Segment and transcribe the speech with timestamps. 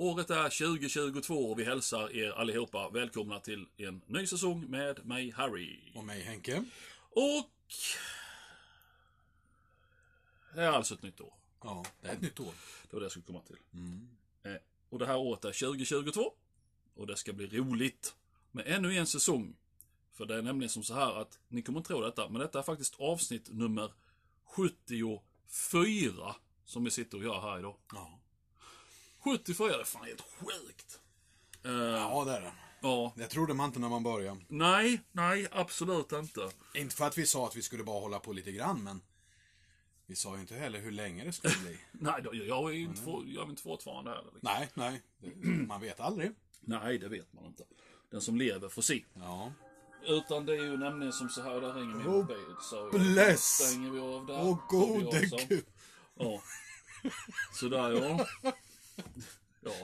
[0.00, 5.30] Året är 2022 och vi hälsar er allihopa välkomna till en ny säsong med mig
[5.30, 5.92] Harry.
[5.94, 6.64] Och mig Henke.
[7.10, 7.50] Och...
[10.54, 11.34] Det är alltså ett nytt år.
[11.62, 12.54] Ja, det är ett nytt år.
[12.82, 13.56] Det var det jag skulle komma till.
[13.72, 14.08] Mm.
[14.42, 16.32] Eh, Och det här året är 2022.
[16.94, 18.14] Och det ska bli roligt
[18.50, 19.56] med ännu en säsong.
[20.12, 22.58] För det är nämligen som så här att, ni kommer inte tro detta, men detta
[22.58, 23.92] är faktiskt avsnitt nummer
[24.44, 27.76] 74 som vi sitter och gör här idag.
[27.92, 28.20] Ja.
[29.24, 31.00] 74, det är fan helt sjukt.
[31.64, 32.52] Eh, ja, det är det.
[32.82, 33.12] ja.
[33.16, 34.40] Det trodde man inte när man började.
[34.48, 36.50] Nej, nej, absolut inte.
[36.74, 39.02] Inte för att vi sa att vi skulle bara hålla på lite grann, men
[40.06, 41.78] vi sa ju inte heller hur länge det skulle bli.
[41.92, 44.22] Nej, då- jag är ju inte, jag är inte fortfarande här.
[44.22, 44.40] Liksom.
[44.42, 45.02] nej, nej.
[45.18, 46.32] Det, man vet aldrig.
[46.60, 47.64] Nej, det vet man inte.
[48.10, 49.04] Den som lever får se.
[49.14, 49.52] Ja.
[50.06, 52.54] Utan det är ju nämligen som så här, där ringer min Oh, mobil.
[52.60, 53.42] Så bless!
[53.42, 54.40] stänger vi av där.
[54.42, 55.64] Åh Så vi gode gud.
[56.14, 56.42] Ja.
[57.62, 57.90] Ja.
[58.42, 58.52] Ja,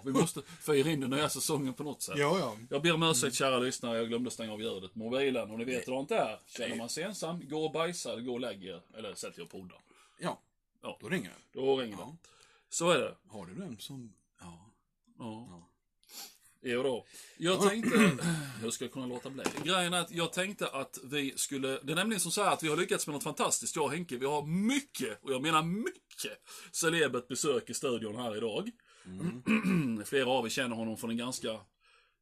[0.07, 2.15] vi måste fira in den nya säsongen på något sätt.
[2.19, 2.57] Ja, ja.
[2.71, 5.51] Jag ber om ursäkt kära lyssnare, jag glömde stänga av ljudet på mobilen.
[5.51, 6.41] Och ni vet hur det inte är.
[6.47, 8.83] Känner man sig ensam, gå och bajsa, eller gå och lägg er.
[8.97, 9.75] Eller sätt er och podda.
[10.19, 10.41] Ja.
[10.83, 10.99] Ja.
[11.01, 11.63] Då ringer den.
[11.65, 12.17] Då ringer Ja.
[12.23, 12.29] det.
[12.69, 13.15] Så är det.
[13.29, 14.13] Har du den som...
[14.41, 14.71] Ja.
[15.19, 15.47] Ja.
[15.51, 15.69] Ja.
[16.63, 17.05] Jo då.
[17.37, 17.99] Jag tänkte,
[18.61, 19.45] hur ska jag kunna låta bli?
[19.65, 22.63] Grejen är att jag tänkte att vi skulle, det är nämligen som så här att
[22.63, 24.17] vi har lyckats med något fantastiskt, jag och Henke.
[24.17, 26.39] Vi har mycket, och jag menar mycket,
[26.73, 28.71] celebert besök i studion här idag.
[30.05, 31.61] Flera av er känner honom från en ganska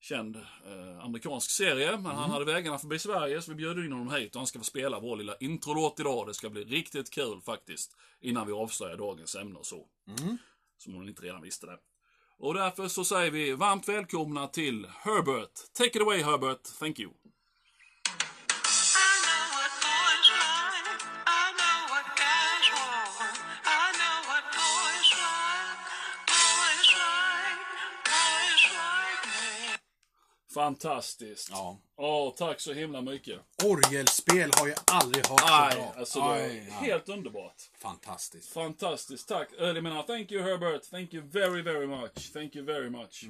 [0.00, 4.14] känd eh, amerikansk serie, men han hade vägarna förbi Sverige, så vi bjöd in honom
[4.14, 6.26] hit och han ska få spela vår lilla introlåt idag.
[6.26, 9.86] Det ska bli riktigt kul faktiskt, innan vi avslöjar dagens ämne och så.
[10.78, 11.78] Som hon inte redan visste det.
[12.38, 15.72] Och därför så säger vi varmt välkomna till Herbert.
[15.72, 17.10] Take it away Herbert, thank you.
[30.54, 31.48] Fantastiskt.
[31.50, 31.78] Ja.
[31.96, 33.40] Åh, tack så himla mycket.
[33.64, 35.94] Orgelspel har jag aldrig hört så Aj, bra.
[35.96, 36.60] alltså det Aj, var aj.
[36.70, 37.62] helt underbart.
[37.78, 38.52] Fantastiskt.
[38.52, 39.48] Fantastiskt, tack.
[39.58, 40.90] Jag menar, thank you Herbert.
[40.90, 42.32] Thank you very, very much.
[42.32, 43.24] Thank you very much.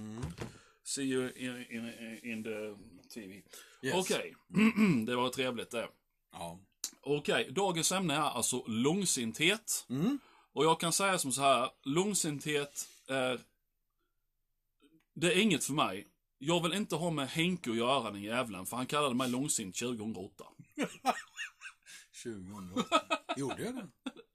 [0.84, 2.74] See you in, in, in the
[3.14, 3.42] TV.
[3.82, 3.94] Yes.
[3.94, 4.34] Okej,
[5.06, 5.88] det var trevligt det.
[6.32, 6.58] Ja.
[7.02, 9.86] Okej, dagens ämne är alltså långsinthet.
[9.90, 10.18] Mm.
[10.52, 13.40] Och jag kan säga som så här, långsinthet är...
[15.14, 16.06] Det är inget för mig.
[16.38, 19.78] Jag vill inte ha med Henke att göra den jävlen, för han kallade mig långsint
[19.78, 20.44] 2008.
[22.22, 23.00] 2008.
[23.36, 23.88] Gjorde jag det?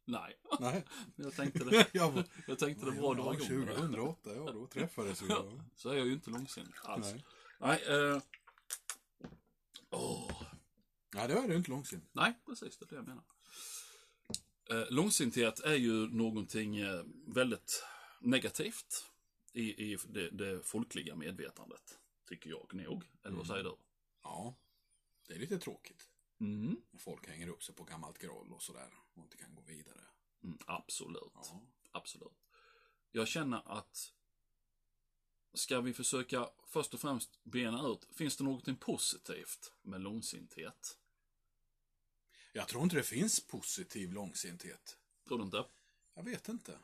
[0.05, 0.85] Nej, Nej.
[1.15, 3.45] jag tänkte det, Jag jag tänkte det bra med det.
[3.45, 5.27] 2008, ja då träffades vi.
[5.29, 5.51] Ja.
[5.75, 7.13] Så är jag ju inte långsint alls.
[7.13, 7.25] Nej.
[7.59, 8.21] Nej, eh...
[9.89, 10.43] Åh.
[11.15, 12.09] Nej, det är du inte långsint.
[12.11, 12.77] Nej, precis.
[12.77, 13.23] Det är det jag menar.
[14.71, 17.83] Eh, långsinthet är ju någonting eh, väldigt
[18.21, 19.08] negativt
[19.53, 21.99] i, i det, det folkliga medvetandet.
[22.27, 23.03] Tycker jag nog.
[23.23, 23.75] Eller vad säger du?
[24.23, 24.55] Ja.
[25.27, 26.09] Det är lite tråkigt.
[26.39, 26.81] Mm.
[26.97, 30.01] Folk hänger upp sig på gammalt groll och sådär och inte kan gå vidare.
[30.43, 31.31] Mm, absolut.
[31.33, 31.61] Ja.
[31.91, 32.45] Absolut.
[33.11, 34.13] Jag känner att
[35.53, 40.97] ska vi försöka först och främst bena ut, finns det någonting positivt med långsinthet?
[42.53, 44.97] Jag tror inte det finns positiv långsinthet.
[45.27, 45.65] Tror du inte?
[46.13, 46.79] Jag vet inte.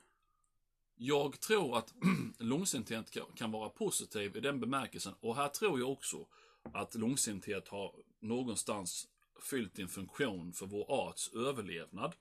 [0.98, 1.94] Jag tror att
[2.40, 5.14] långsinthet kan- vara positiv i den bemärkelsen.
[5.20, 6.28] Och här tror jag också
[6.74, 9.08] att långsinthet har någonstans
[9.50, 12.16] fyllt en funktion för vår arts överlevnad.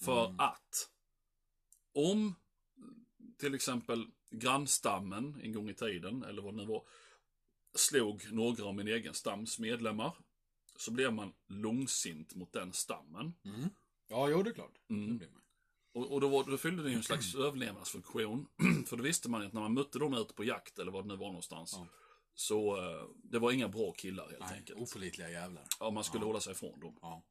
[0.00, 0.90] För att
[1.94, 2.34] om
[3.38, 6.82] till exempel grannstammen en gång i tiden, eller vad det nu var,
[7.74, 10.16] slog några av min egen stams medlemmar,
[10.76, 13.34] så blev man långsint mot den stammen.
[14.08, 14.78] Ja, jo, det är klart.
[14.90, 15.18] Mm.
[15.18, 15.28] Det.
[15.94, 18.46] Och, och då, var, då fyllde det ju en slags överlevnadsfunktion.
[18.86, 21.04] För då visste man ju att när man mötte dem ute på jakt eller vad
[21.04, 21.72] det nu var någonstans.
[21.72, 21.86] Ja.
[22.34, 24.80] Så eh, det var inga bra killar helt Nej, enkelt.
[24.80, 25.64] opålitliga jävlar.
[25.80, 26.98] Ja, man skulle hålla sig ifrån dem.
[27.00, 27.24] Ja.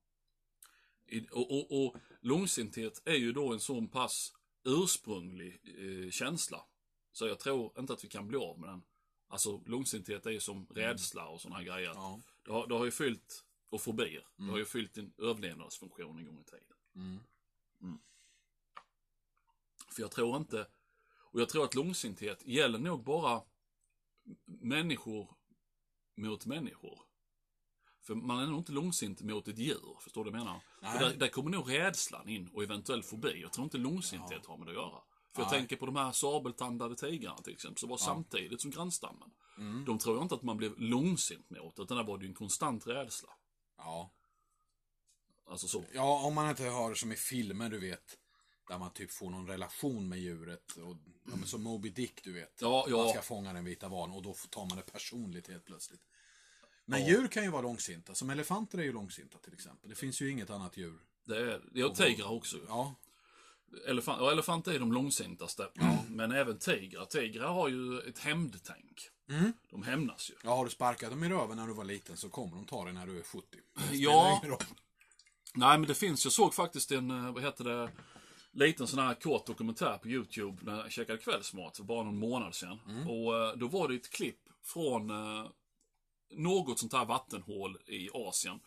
[1.05, 6.65] I, och, och, och långsinthet är ju då en sån pass ursprunglig eh, känsla.
[7.11, 8.83] Så jag tror inte att vi kan bli av med den.
[9.27, 11.91] Alltså långsinthet är ju som rädsla och såna här grejer.
[11.91, 12.01] Mm.
[12.03, 12.21] Ja.
[12.45, 16.25] Det, har, det har ju fyllt, och fobier, det har ju fyllt en överlevnadsfunktion en
[16.25, 16.77] gång i tiden.
[16.95, 17.19] Mm.
[19.93, 20.67] För jag tror inte,
[21.31, 23.41] och jag tror att långsinthet gäller nog bara
[24.45, 25.35] människor
[26.15, 27.01] mot människor.
[28.01, 30.61] För man är nog inte långsint mot ett djur, förstår du vad jag menar?
[30.81, 30.91] Nej.
[30.91, 33.41] För där, där kommer nog rädslan in och eventuell fobi.
[33.41, 35.01] Jag tror inte långsinthet har med det att göra.
[35.35, 35.59] För jag Nej.
[35.59, 39.31] tänker på de här sabeltandade tigrarna till exempel, som var samtidigt som grannstammen.
[39.57, 39.85] Mm.
[39.85, 42.35] De tror jag inte att man blev långsint mot, utan där var det ju en
[42.35, 43.29] konstant rädsla.
[43.77, 44.11] Ja.
[45.45, 45.83] Alltså så.
[45.93, 48.19] Ja, om man inte har det som i filmer, du vet.
[48.67, 50.71] Där man typ får någon relation med djuret.
[50.71, 52.57] Och, ja, men som Moby Dick, du vet.
[52.61, 52.97] Ja, ja.
[52.97, 56.01] Man ska fånga den vita valen och då tar man det personligt helt plötsligt.
[56.85, 58.15] Men djur kan ju vara långsinta.
[58.15, 59.89] Som elefanter är ju långsinta till exempel.
[59.89, 60.99] Det finns ju inget annat djur.
[61.25, 62.57] Det är, ja, tigrar också.
[62.67, 62.95] Ja,
[63.87, 65.67] Elefant, ja, elefanter är de långsintaste.
[66.07, 67.05] Men även tigrar.
[67.05, 69.09] Tigrar har ju ett hämndtänk.
[69.29, 69.53] Mm.
[69.69, 70.33] De hämnas ju.
[70.43, 72.83] ja har du sparkat dem i röven när du var liten så kommer de ta
[72.83, 73.47] dig när du är 70.
[73.73, 74.41] Det spelar Ja.
[75.55, 76.25] Nej, men det finns.
[76.25, 77.91] Jag såg faktiskt en, eh, vad heter det,
[78.53, 82.55] liten sån här kort dokumentär på YouTube när jag käkade kvällsmat för bara någon månad
[82.55, 82.79] sedan.
[83.07, 85.47] Och eh, då var det ett klipp från eh,
[86.31, 88.59] något sånt här vattenhål i Asien.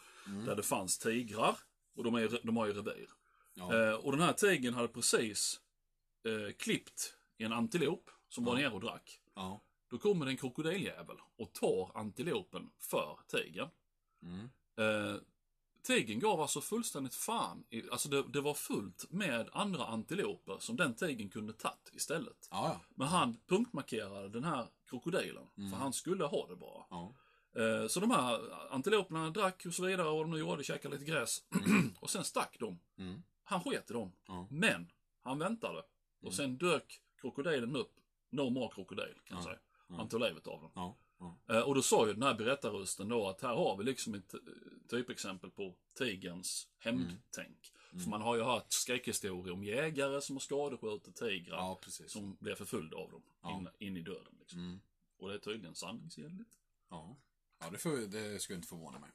[0.47, 1.56] Där det fanns tigrar.
[1.97, 3.11] Och de, är, de har ju revir.
[3.55, 3.75] Ja.
[3.75, 5.61] Eh, och den här tigern hade precis
[6.25, 9.21] eh, klippt en antilop som var nere och drack.
[9.35, 9.61] Ja.
[9.91, 13.69] Då kommer det en krokodiljävel och tar antilopen för tigern.
[14.23, 14.49] Mm.
[15.87, 20.77] Tigern gav alltså fullständigt fan i, alltså det, det var fullt med andra antiloper som
[20.77, 22.49] den tigern kunde tagit istället.
[22.50, 22.81] Ja, ja.
[22.94, 26.85] Men han punktmarkerade den här krokodilen, för han skulle ha det bara.
[26.91, 27.15] ja.
[27.56, 28.41] Eh, så de här
[28.71, 31.38] antiloperna drack och så vidare och de nu gjorde, käkade lite gräs.
[32.00, 32.79] och sen stack de.
[32.99, 33.23] Mm.
[33.44, 34.12] Han sket i dem.
[34.27, 34.47] Ja.
[34.50, 34.93] Men,
[35.23, 35.83] han väntade.
[36.23, 37.93] Och sen dök krokodilen upp.
[38.31, 39.59] No more krokodil, kan jag säga.
[39.88, 40.71] Han tog livet av den.
[41.19, 41.39] Ja.
[41.47, 41.55] Ja.
[41.55, 44.35] Eh, Och då sa ju den här berättarrösten då att här har vi liksom ett
[44.35, 44.41] eh,
[44.89, 47.73] typexempel på tigerns hämndtänk.
[47.91, 48.03] Mm.
[48.03, 52.55] För man har ju hört skräckhistorier om jägare som har skadeskjutit tigrar ja, som blev
[52.55, 54.37] förföljda av dem in, in i döden.
[54.41, 54.61] Liksom.
[54.61, 54.81] Mm.
[55.19, 56.51] Och det är tydligen sanningsenligt.
[56.91, 57.17] Ja,
[57.61, 59.11] ja det, för, det skulle inte förvåna mig.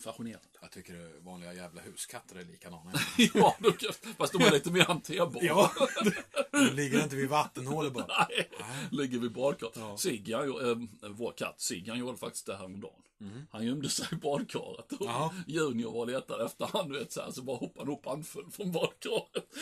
[0.00, 0.48] Fascinerande.
[0.60, 2.92] Jag tycker vanliga jävla huskatter är likadana.
[3.34, 5.44] ja, då kan, fast de är lite mer hanterbara.
[5.44, 5.72] ja,
[6.52, 8.06] de ligger inte vid vattenhålet bara.
[8.28, 8.50] Nej,
[8.90, 9.76] ligger vid badkaret.
[10.26, 10.44] Ja.
[10.46, 13.02] Gjorde- eh, vår katt, Sigge, han gjorde faktiskt det här om dagen.
[13.50, 15.06] Han gömde sig i badkaret och.
[15.06, 15.34] Ja.
[15.46, 18.50] Junior var och letade efter han, vet så, här, så bara hoppade han upp handfull
[18.50, 19.54] från badkaret.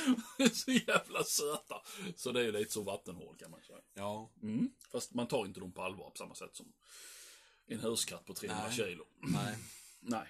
[0.53, 1.75] så jävla söta.
[2.17, 3.79] Så det är ju lite så vattenhål kan man säga.
[3.95, 4.71] Ja, Mm.
[4.93, 6.67] Fast man tar inte dem på allvar på samma sätt som
[7.67, 8.77] en huskatt på 300 Nej.
[8.77, 9.05] kilo.
[9.23, 9.57] nej.
[10.07, 10.27] Nej.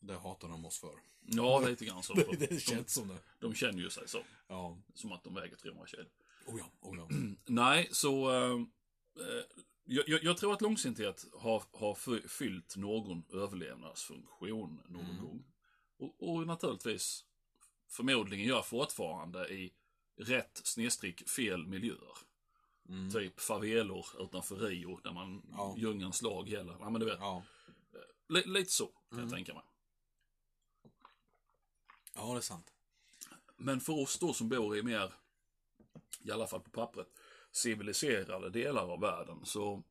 [0.00, 0.94] Det hatar de oss för.
[1.26, 2.14] Ja, lite grann så.
[2.30, 3.18] Det, det de, känns som det.
[3.40, 4.22] de känner ju sig så.
[4.48, 4.78] Ja.
[4.94, 6.04] Som att de väger 300 kilo.
[6.46, 7.08] Oh ja, oh ja.
[7.46, 8.30] Nej, så...
[8.30, 8.52] eh,
[9.26, 9.44] eh,
[9.84, 15.44] jag, jag, tror att långsinthet har, har fy- fyllt någon överlevnadsfunktion någon gång.
[15.98, 17.24] Och, och naturligtvis
[17.88, 19.72] förmodligen gör fortfarande i
[20.16, 22.16] rätt snedstrick fel miljöer.
[22.88, 23.10] Mm.
[23.10, 25.74] Typ favelor utanför Rio där man Ja.
[25.78, 26.76] djungelns lag gäller.
[26.80, 27.42] Ja, men du vet, Ja.
[28.30, 29.22] Li, lite så kan Mm.
[29.28, 29.62] jag tänka mig.
[32.14, 32.72] ja, det är sant.
[33.56, 35.12] Men för oss då som bor i mer,
[36.22, 37.08] i alla fall på pappret,
[37.50, 39.82] civiliserade delar av världen så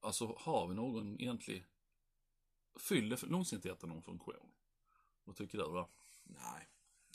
[0.00, 1.64] alltså har vi någon egentlig,
[2.76, 4.50] fyller långsintigheten någon funktion?
[5.24, 5.88] Vad tycker du då?
[6.24, 6.68] Nej,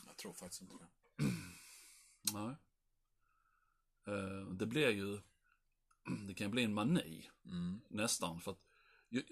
[0.05, 1.23] jag tror faktiskt inte det.
[2.33, 2.55] Nej.
[4.05, 5.19] Eh, Det blir ju,
[6.27, 7.81] det kan bli en mani Mm.
[7.87, 8.72] nästan för att ju-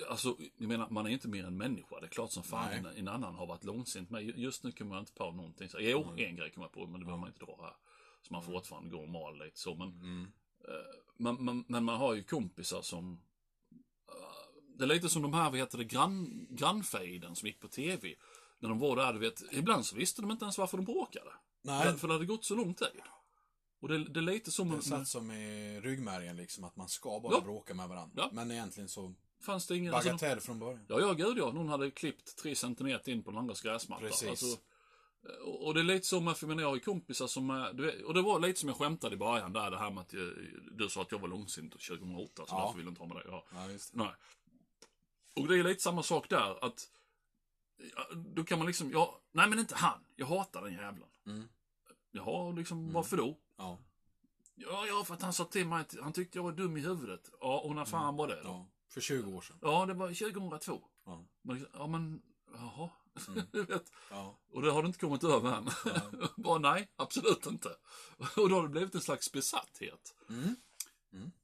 [0.10, 2.00] Alltså, jag menar, man är ju inte mer än människa.
[2.00, 4.10] Det är klart som fan en, en annan har varit långsint.
[4.10, 5.70] Men ju- just nu kommer jag inte på någonting.
[5.70, 7.76] Så, jo, en grej kommer jag på, men det behöver man inte dra här.
[8.28, 9.76] Så man fortfarande går och mal lite så.
[9.76, 10.32] Men, Mm.
[11.18, 13.22] men, men, men man har ju kompisar som...
[14.08, 17.68] eh, Det är lite som de här, vad heter det, grann, grannfejden som gick på
[17.68, 18.16] tv.
[18.60, 21.32] När de var där, du vet, ibland så visste de inte ens varför de bråkade.
[21.64, 23.02] Nej, För det hade gått så lång tid.
[23.82, 24.70] Och det, det är lite som...
[24.72, 27.42] det satt som i ryggmärgen liksom att man ska bara Ja.
[27.42, 28.14] bråka med varandra.
[28.24, 28.30] Ja.
[28.34, 29.94] Men egentligen så fanns det ingen...
[29.94, 30.86] Alltså, bagatell från början.
[30.88, 31.52] Ja, ja, gud ja.
[31.52, 34.02] Någon hade klippt tre centimeter in på den andras gräsmatta.
[34.02, 34.30] Precis.
[34.30, 34.46] Alltså,
[35.46, 38.22] och det är lite som, att- för jag har ju kompisar som är, och det
[38.22, 40.34] var lite som jag skämtade i början där, det här med att jag,
[40.72, 42.60] du sa att jag var långsint 2008, så Ja.
[42.62, 43.24] därför ville jag inte ha med det.
[43.28, 43.46] Ja.
[43.52, 43.68] Ja.
[43.94, 44.14] Nej.
[45.36, 46.90] Och det är lite samma sak där, att
[48.16, 51.08] då kan man liksom, ja, nej men inte han, jag hatar den jävlen.
[51.26, 51.48] Mm.
[52.12, 53.38] Jaha, liksom, varför då?
[53.58, 53.78] Ja,
[54.56, 56.80] Ja, ja, för att han sa till mig att han tyckte jag var dum i
[56.80, 57.30] huvudet.
[57.42, 58.50] Ja, och när fan var det då?
[58.50, 58.52] Mm.
[58.62, 58.68] ja.
[58.92, 59.58] För 20 år sedan.
[59.62, 60.82] Ja, det var 2002.
[61.06, 61.26] Ja.
[61.42, 62.22] Men, liksom, ja, men,
[62.54, 62.90] jaha.
[63.28, 63.44] Mm.
[63.52, 63.92] du vet.
[64.10, 64.40] Ja.
[64.52, 65.70] Och det har du inte kommit över än.
[66.44, 67.70] Bara nej, absolut inte.
[68.18, 70.16] Och då har det blivit en slags besatthet.
[70.30, 70.56] Mm.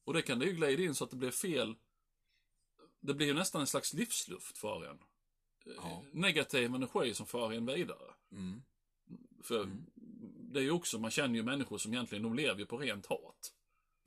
[0.03, 1.75] Och det kan det ju glida in så att det blir fel.
[2.99, 4.99] Det blir ju nästan en slags livsluft för en.
[5.65, 6.03] Ja.
[6.11, 8.13] Negativ energi som för en vidare.
[8.31, 8.61] Mm.
[9.43, 9.69] För
[10.53, 13.05] det är ju också, man känner ju människor som egentligen, de lever ju på rent
[13.05, 13.53] hat.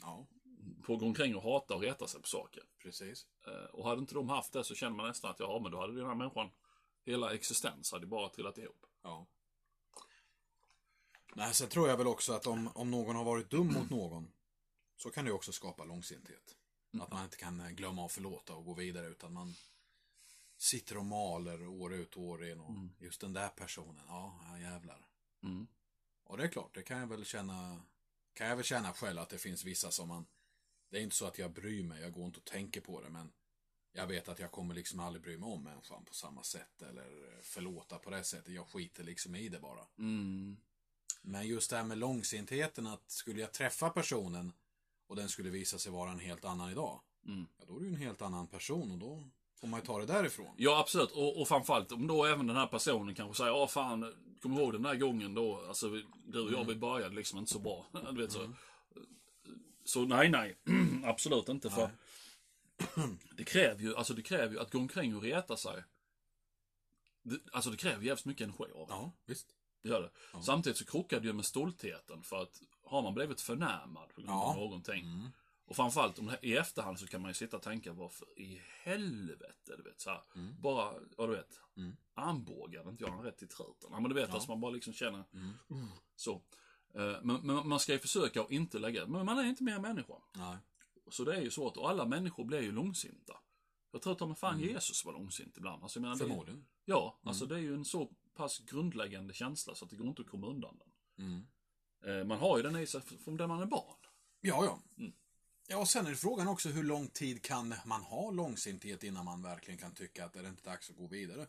[0.02, 0.26] Ja,
[0.94, 2.62] Att gå omkring och hata och reta sig på saker.
[2.82, 3.26] precis.
[3.46, 5.80] Eh, Och hade inte de haft det så känner man nästan att ja, men då
[5.80, 6.50] hade den här människan,
[7.04, 8.86] hela existens hade bara trillat ihop.
[9.02, 9.26] Ja.
[11.34, 14.32] Nej, sen tror jag väl också att om, om någon har varit dum mot någon
[14.96, 16.56] så kan det också skapa långsinthet.
[17.00, 19.54] Att man inte kan eh, glömma och förlåta och gå vidare utan man
[20.58, 24.58] sitter och maler år ut och år in och just den där personen, ja, ja
[24.58, 25.06] jävlar.
[25.42, 25.66] Mm.
[26.24, 27.82] Och det är klart, det kan jag väl känna,
[28.32, 30.26] kan jag väl känna själv att det finns vissa som man,
[30.90, 33.10] det är inte så att jag bryr mig, jag går inte och tänker på det,
[33.10, 33.32] men
[33.92, 37.38] jag vet att jag kommer liksom aldrig bry mig om människan på samma sätt eller
[37.42, 38.54] förlåta på det sättet.
[38.54, 39.86] Jag skiter liksom i det bara.
[39.98, 40.56] Mm.
[41.22, 44.52] Men just det här med långsintheten, att skulle jag träffa personen
[45.06, 47.46] och den skulle visa sig vara en helt annan idag, Mm.
[47.58, 49.24] ja då är ju en helt annan person och då
[49.60, 50.54] får man ju ta det därifrån.
[50.56, 51.10] Ja, absolut.
[51.10, 54.62] Och, och framförallt om då även den här personen kanske säger, ja fan, kommer du
[54.62, 55.88] ihåg den där gången då, alltså
[56.26, 57.86] du och jag, vi började liksom inte så bra.
[58.12, 58.52] Du vet så.
[59.90, 60.56] Så nej, nej.
[61.04, 61.70] absolut inte.
[61.70, 61.90] För
[63.36, 65.84] det kräver ju, alltså det kräver ju att gå omkring och reta sig.
[67.22, 68.86] Det, alltså det kräver jävligt mycket energi av.
[68.88, 69.46] Ja, visst.
[69.82, 70.42] Det gör det.
[70.42, 72.22] Samtidigt så krockar det ju med stoltheten.
[72.22, 74.60] För att har man blivit förnärmad på grund av Ja.
[74.60, 75.28] någonting.
[75.64, 79.76] Och framförallt om i efterhand så kan man ju sitta och tänka varför i helvete,
[79.76, 80.22] du vet så här,
[80.60, 81.60] Bara, ja du vet,
[82.14, 83.88] armbågade inte jag han rätt i truten?
[83.92, 85.24] Ja men du vet, alltså man bara liksom känner,
[85.70, 85.84] "Uh",
[86.16, 86.42] så.
[86.94, 89.78] Eh, Men, men man ska ju försöka att inte lägga, men man är inte mer
[89.78, 90.14] människa.
[90.36, 90.56] Nej.
[91.10, 93.36] Så det är ju svårt, och alla människor blir ju långsinta.
[93.92, 95.82] Jag tror att med fan Jesus var långsint ibland.
[95.82, 96.64] Alltså, menar, det är Förmodligen.
[96.84, 100.22] Ja, alltså det är ju en så pass grundläggande känsla så att det går inte
[100.22, 101.26] att komma undan den.
[101.26, 101.46] Mm.
[102.20, 103.96] Eh, Man har ju den i sig från det man är barn.
[104.40, 104.78] Ja, ja.
[104.98, 105.12] Mm.
[105.68, 109.42] Ja, och sen är frågan också hur lång tid kan man ha långsinthet innan man
[109.42, 111.46] verkligen kan tycka att det är inte dags att gå vidare?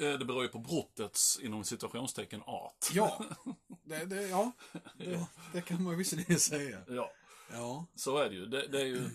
[0.00, 2.90] Eh, Det beror ju på brottets, inom situationstecken, art.
[2.92, 3.24] Ja,
[3.84, 4.52] det, det, ja,
[4.98, 6.80] det, det kan man visserligen säga.
[6.88, 7.10] Ja,
[7.52, 8.46] Ja, så är det ju.
[8.46, 9.10] Det, det är ju...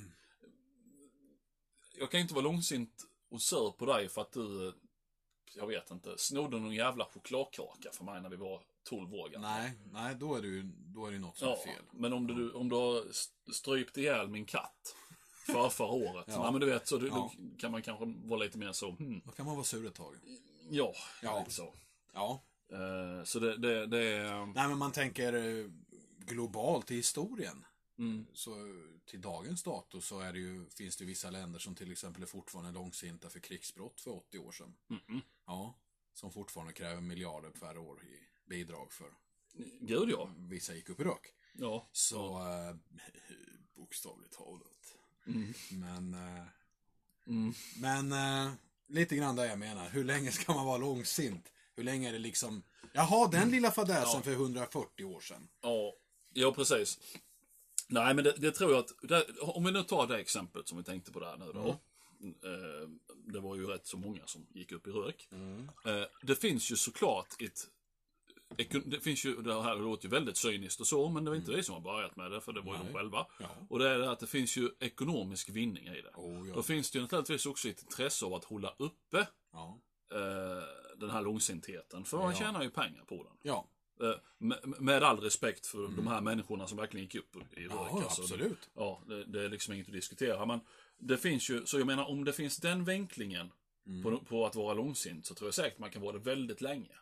[1.97, 4.73] Jag kan inte vara långsint och sur på dig för att du, eh,
[5.55, 9.49] jag vet inte, snodde någon jävla chokladkaka för mig när vi var 12 år gamla.
[9.57, 11.83] nej, nej, då är det ju då är det något som är Ja, fel.
[11.91, 14.95] men om du, om du har st- strypt ihjäl min katt
[15.45, 16.25] för förra året.
[16.27, 16.33] Ja.
[16.33, 16.51] Ja.
[16.51, 17.31] men du vet, så du, Ja.
[17.37, 19.95] då kan man kanske vara lite mer så, hmm, Då kan man vara sur ett
[19.95, 20.15] tag.
[20.69, 21.39] Ja, Ja.
[21.39, 21.73] lite så.
[22.13, 22.43] Ja.
[22.71, 24.45] Eh, så det, det, det är...
[24.45, 25.65] Nej, men man tänker eh,
[26.17, 27.65] globalt i historien.
[27.97, 28.55] Mm, Så
[29.05, 32.27] till dagens dato så är det ju, finns det vissa länder som till exempel är
[32.27, 34.75] fortfarande långsinta för krigsbrott för 80 år sedan.
[34.89, 35.75] mm, Ja.
[36.13, 39.09] Som fortfarande kräver miljarder per år i bidrag för
[39.81, 40.29] Gud ja.
[40.37, 41.33] vissa gick upp i rök.
[41.53, 41.89] Ja.
[41.91, 42.75] Så eh,
[43.75, 44.97] bokstavligt talat.
[45.27, 45.53] Mm.
[45.71, 46.43] Men, eh,
[47.25, 47.53] Mm.
[47.81, 48.51] men eh,
[48.89, 49.89] lite grann det jag menar.
[49.89, 51.51] Hur länge ska man vara långsint?
[51.75, 54.21] Hur länge är det liksom, jaha den lilla fadäsen Ja.
[54.21, 55.47] för 140 år sedan.
[55.61, 55.93] Ja,
[56.33, 56.99] ja precis.
[57.87, 60.77] Nej, men det, det tror jag att, det, om vi nu tar det exemplet som
[60.77, 61.67] vi tänkte på där nu då.
[62.23, 62.89] Eh,
[63.33, 65.27] det var ju rätt så många som gick upp i rök.
[65.85, 67.67] Eh, det finns ju såklart ett
[68.85, 71.51] det finns ju, det här låter ju väldigt cyniskt och så, men det var inte
[71.51, 73.25] vi som har börjat med det, för det var ju de själva.
[73.39, 73.47] Ja.
[73.69, 76.11] Och det är det att det finns ju ekonomisk vinning i det.
[76.15, 76.55] Oh, ja.
[76.55, 79.79] Då finns det ju naturligtvis också ett intresse av att hålla uppe Ja.
[80.13, 80.63] eh,
[80.97, 82.39] den här långsintheten, för man Ja.
[82.39, 83.33] tjänar ju pengar på den.
[83.41, 83.67] Ja,
[84.01, 87.71] Eh, med, med all respekt för de här människorna som verkligen gick upp i rök.
[87.71, 88.21] ja alltså.
[88.21, 88.69] absolut.
[88.75, 90.45] Ja, det, det är liksom inget att diskutera.
[90.45, 90.59] Men
[90.97, 93.51] det finns ju, så jag menar om det finns den vinklingen
[93.87, 94.03] Mm.
[94.03, 96.95] på, på att vara långsint så tror jag säkert man kan vara det väldigt länge.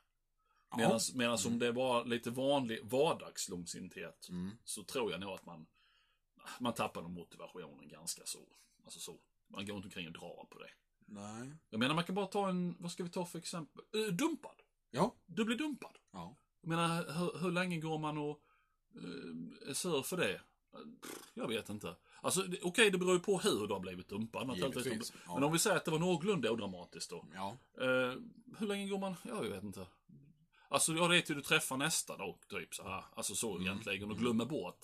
[0.69, 0.77] Ja.
[0.77, 4.51] Medan, medan om det var lite vanlig vardagslångsinthet Mm.
[4.63, 5.67] så tror jag nog att man,
[6.59, 8.39] man tappar nog motivationen ganska så.
[8.83, 9.19] Alltså så.
[9.47, 10.69] Man går inte omkring och drar på det.
[11.05, 11.51] Nej.
[11.69, 13.83] Jag menar man kan bara ta en, vad ska vi ta för exempel?
[13.95, 14.61] Eh, dumpad.
[14.91, 15.15] Ja.
[15.25, 15.97] Du blir dumpad.
[16.11, 16.37] Ja.
[16.61, 18.41] Jag menar, hur, hur länge går man och
[18.95, 20.41] uh, är sur för det?
[21.33, 21.95] Jag vet inte.
[22.21, 24.57] Alltså, okej, det beror ju på hur du har blivit dumpad.
[24.57, 25.33] Givetvis, ja.
[25.33, 27.25] Men om vi säger att det var någorlunda odramatiskt då.
[27.33, 27.57] Ja.
[27.81, 28.13] Eh,
[28.57, 29.15] hur länge går man?
[29.23, 29.87] Ja, jag vet inte.
[30.69, 33.05] Alltså, jag vet ju du träffar nästa då, typ så här.
[33.15, 33.61] Alltså så Mm.
[33.67, 34.79] egentligen, och glömmer bort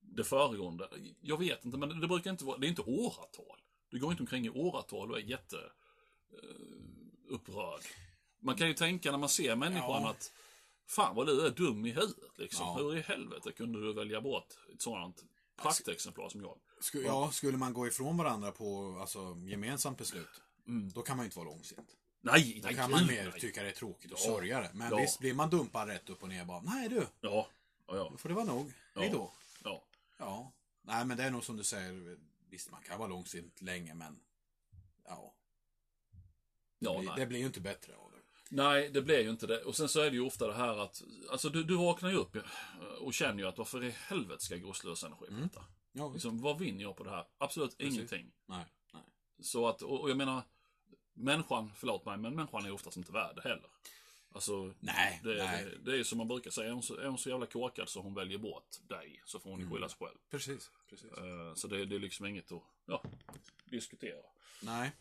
[0.00, 0.88] det föregående.
[1.20, 3.60] Jag vet inte, men det brukar inte vara, det är inte åratal.
[3.90, 5.56] Du går inte omkring i åratal och är jätte
[6.32, 7.80] eh, upprörd.
[8.42, 10.10] Man kan ju tänka när man ser människan Ja.
[10.10, 10.32] att
[10.86, 12.66] Fan vad du är dum i huvudet liksom.
[12.66, 12.74] Ja.
[12.78, 15.24] Hur i helvete kunde du välja bort ett sådant
[15.62, 16.58] praktexemplar som jag?
[16.80, 20.88] Sku, ja, skulle man gå ifrån varandra på alltså, gemensamt beslut, Mm.
[20.92, 21.96] då kan man ju inte vara långsint.
[22.22, 23.40] Nej, Då nej, kan man gud, mer nej.
[23.40, 24.24] tycka det är tråkigt och Ja.
[24.24, 24.70] sörja det.
[24.74, 24.96] Men Ja.
[24.96, 27.48] visst, blir man dumpad rätt upp och ner bara, nej du, Ja,
[27.86, 28.08] ja, ja.
[28.10, 28.72] då får det vara nog.
[28.94, 29.00] Ja.
[29.00, 29.32] Hej då.
[29.64, 29.84] ja.
[30.18, 30.52] Ja.
[30.82, 32.16] Nej, men det är nog som du säger,
[32.48, 34.20] visst man kan vara långsint länge, men
[35.04, 35.34] ja.
[36.78, 37.12] ja det, nej.
[37.16, 38.16] det blir ju inte bättre av det.
[38.56, 39.62] Nej, det blir ju inte det.
[39.62, 42.16] Och sen så är det ju ofta det här att, alltså du, du vaknar ju
[42.16, 42.36] upp
[43.00, 45.64] och känner ju att varför i helvete ska jag gå och slösa energi på detta?
[45.92, 46.08] Ja.
[46.12, 47.26] Liksom, vad vinner jag på det här?
[47.38, 47.94] Absolut Precis.
[47.94, 48.32] ingenting.
[48.46, 49.02] Nej, nej.
[49.42, 50.42] Så att, och, och jag menar,
[51.14, 53.66] människan, förlåt mig, men människan är oftast inte värd det heller.
[54.32, 55.64] Alltså, Nej, det, nej.
[55.64, 57.88] Det, det är som man brukar säga, är hon, så, är hon så jävla korkad
[57.88, 59.72] så hon väljer bort dig, så får hon Mm.
[59.72, 60.18] skylla sig själv.
[60.30, 61.12] Precis, precis.
[61.12, 63.02] Eh, så det, det är liksom inget att, ja,
[63.64, 64.22] diskutera.
[64.62, 64.92] Nej.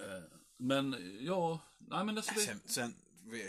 [0.00, 0.22] Eh,
[0.56, 2.40] men, ja, nej men alltså det...
[2.40, 2.94] Sen, sen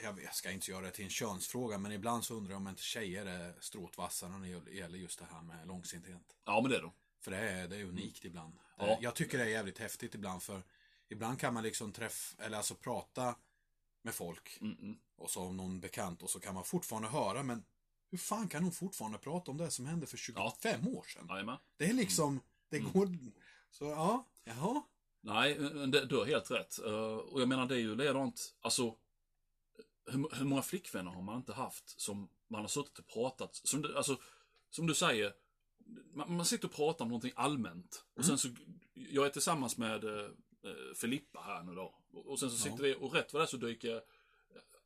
[0.04, 2.68] jag, jag ska inte göra det till en könsfråga, men ibland så undrar jag om
[2.68, 6.38] inte tjejer är stråt vassare när det gäller just det här med långsinthet.
[6.46, 6.92] Ja, men det är de.
[7.20, 8.54] För det är, det är unikt ibland.
[8.78, 8.98] Ja.
[9.02, 10.62] Jag tycker det är jävligt häftigt ibland, för
[11.10, 13.36] ibland kan man liksom träffa, eller alltså prata
[14.02, 14.98] med folk, Mm-mm.
[15.16, 17.64] och så om någon bekant, och så kan man fortfarande höra, men
[18.12, 21.26] hur fan kan hon fortfarande prata om det som hände för 25 år sedan?
[21.30, 21.58] Jajamän.
[21.78, 22.40] Det är liksom,
[22.70, 22.92] det Mm.
[22.92, 23.18] går,
[23.72, 24.82] så ja, jaha.
[25.22, 25.56] Nej,
[25.88, 26.80] det, du har helt rätt.
[26.80, 28.96] Eh, och jag menar, det är ju likadant, alltså,
[30.06, 33.82] hur, hur många flickvänner har man inte haft som man har suttit och pratat, som,
[33.82, 34.18] du- alltså,
[34.70, 35.34] som du säger,
[36.14, 38.04] man, man sitter och pratar om någonting allmänt.
[38.14, 38.48] Och sen så,
[38.94, 40.04] jag är tillsammans med
[40.64, 41.94] eh, eh, Filippa här nu då.
[42.14, 44.02] Och, sen så sitter vi, och rätt vad det är så dyker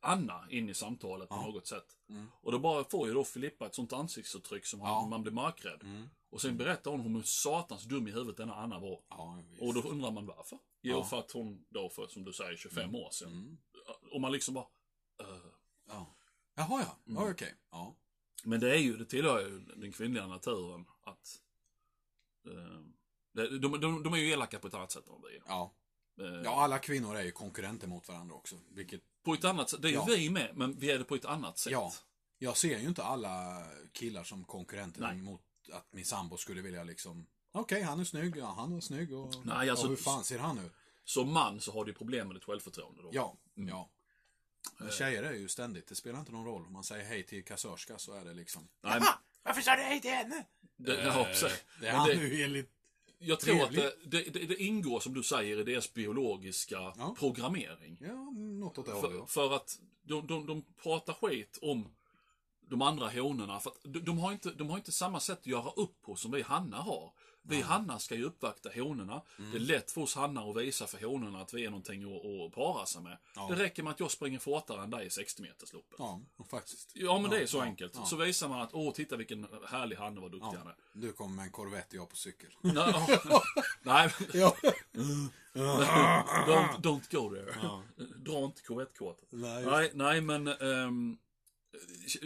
[0.00, 1.96] Anna in i samtalet på något sätt.
[2.08, 2.26] Mm.
[2.40, 5.06] Och då bara får ju då Filippa ett sånt ansiktsuttryck som Ja.
[5.06, 5.82] man, blir mörkrädd.
[5.82, 6.08] Mm.
[6.30, 9.00] Och sen berättar hon hur satans dum i huvudet denna Anna var.
[9.08, 9.42] Ja.
[9.60, 10.58] Och då undrar man varför?
[10.82, 11.04] Jo, Ja.
[11.04, 13.32] för att hon då för, som du säger, 25 år sedan.
[13.32, 13.58] Mm.
[14.12, 14.66] Och man liksom bara...
[15.20, 15.36] eh.
[15.88, 16.14] Ja.
[16.54, 17.12] Jaha, ja.
[17.12, 17.30] Mm.
[17.30, 17.54] okej.
[17.70, 17.94] Ja.
[18.44, 21.42] Men det är ju, det tillhör ju den kvinnliga naturen att...
[22.46, 22.80] eh,
[23.34, 25.42] det- de, de, de är ju elaka på ett annat sätt vi är.
[25.46, 25.72] Ja.
[26.20, 28.56] Eh, ja, alla kvinnor är ju konkurrenter mot varandra också.
[28.70, 29.82] Vilket, På ett annat sätt.
[29.82, 30.04] Det är ju Ja.
[30.08, 31.72] vi med, men vi är det på ett annat sätt.
[31.72, 31.92] ja.
[32.38, 35.16] Jag ser ju inte alla killar som konkurrenter Nej.
[35.16, 35.40] mot
[35.72, 39.34] att min sambo skulle vilja liksom Okej, han är snygg, ja han är snygg och,
[39.46, 40.72] Nej, alltså- och hur fan ser han ut?
[41.04, 43.10] Som man så har du problem med ditt självförtroende då.
[43.12, 43.68] Ja, Mm.
[43.68, 43.90] ja.
[44.78, 46.66] Men tjejer är ju ständigt, det spelar inte någon roll.
[46.66, 49.82] Om man säger hej till kassörska så är det liksom Nej, "Jaha, varför sa du
[49.82, 50.44] hej till henne?
[50.76, 51.42] det, precis.
[51.44, 51.50] Eh,
[51.80, 52.70] det är Men han det- nu enligt...
[53.26, 57.14] Jag tror att det, det, det, ingår, som du säger, i deras biologiska Ja.
[57.18, 57.98] programmering.
[58.00, 59.00] Ja, något åt det.
[59.00, 59.26] För, ja.
[59.26, 61.88] för att de, de, de pratar skit om
[62.68, 63.60] de andra honorna.
[63.60, 66.30] För de, de, har inte, de har inte samma sätt att göra upp på som
[66.30, 67.12] vi hannar har.
[67.46, 69.22] Vi hannar ska ju uppvakta honorna.
[69.38, 69.50] Mm.
[69.50, 72.24] Det är lätt för oss hannar att visa för honorna att vi är någonting att,
[72.26, 73.18] att para sig med.
[73.34, 73.46] Ja.
[73.50, 75.94] Det räcker med att jag springer fortare än dig i 60-metersloppet.
[75.98, 76.20] Ja.
[76.38, 76.92] Ja, faktiskt.
[76.94, 77.92] men det är Ja, så ja, enkelt.
[77.94, 78.04] ja.
[78.06, 80.58] Så visar man att, åh, titta vilken härlig hanne, vad duktig Ja.
[80.58, 80.74] han är.
[80.92, 82.50] Du kommer med en Corvette, jag på cykel.
[83.82, 84.56] Nej, ja.
[86.46, 87.54] don't, don't go there.
[88.16, 89.28] Dra inte Corvette-kortet.
[89.30, 89.64] Nej.
[89.66, 90.48] Nej, nej, men...
[90.48, 91.18] ehm,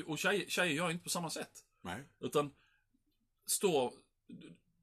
[0.07, 1.65] och tjejer, tjejer gör inte på samma sätt.
[1.83, 2.03] Nej.
[2.21, 2.51] Utan
[3.47, 3.93] står...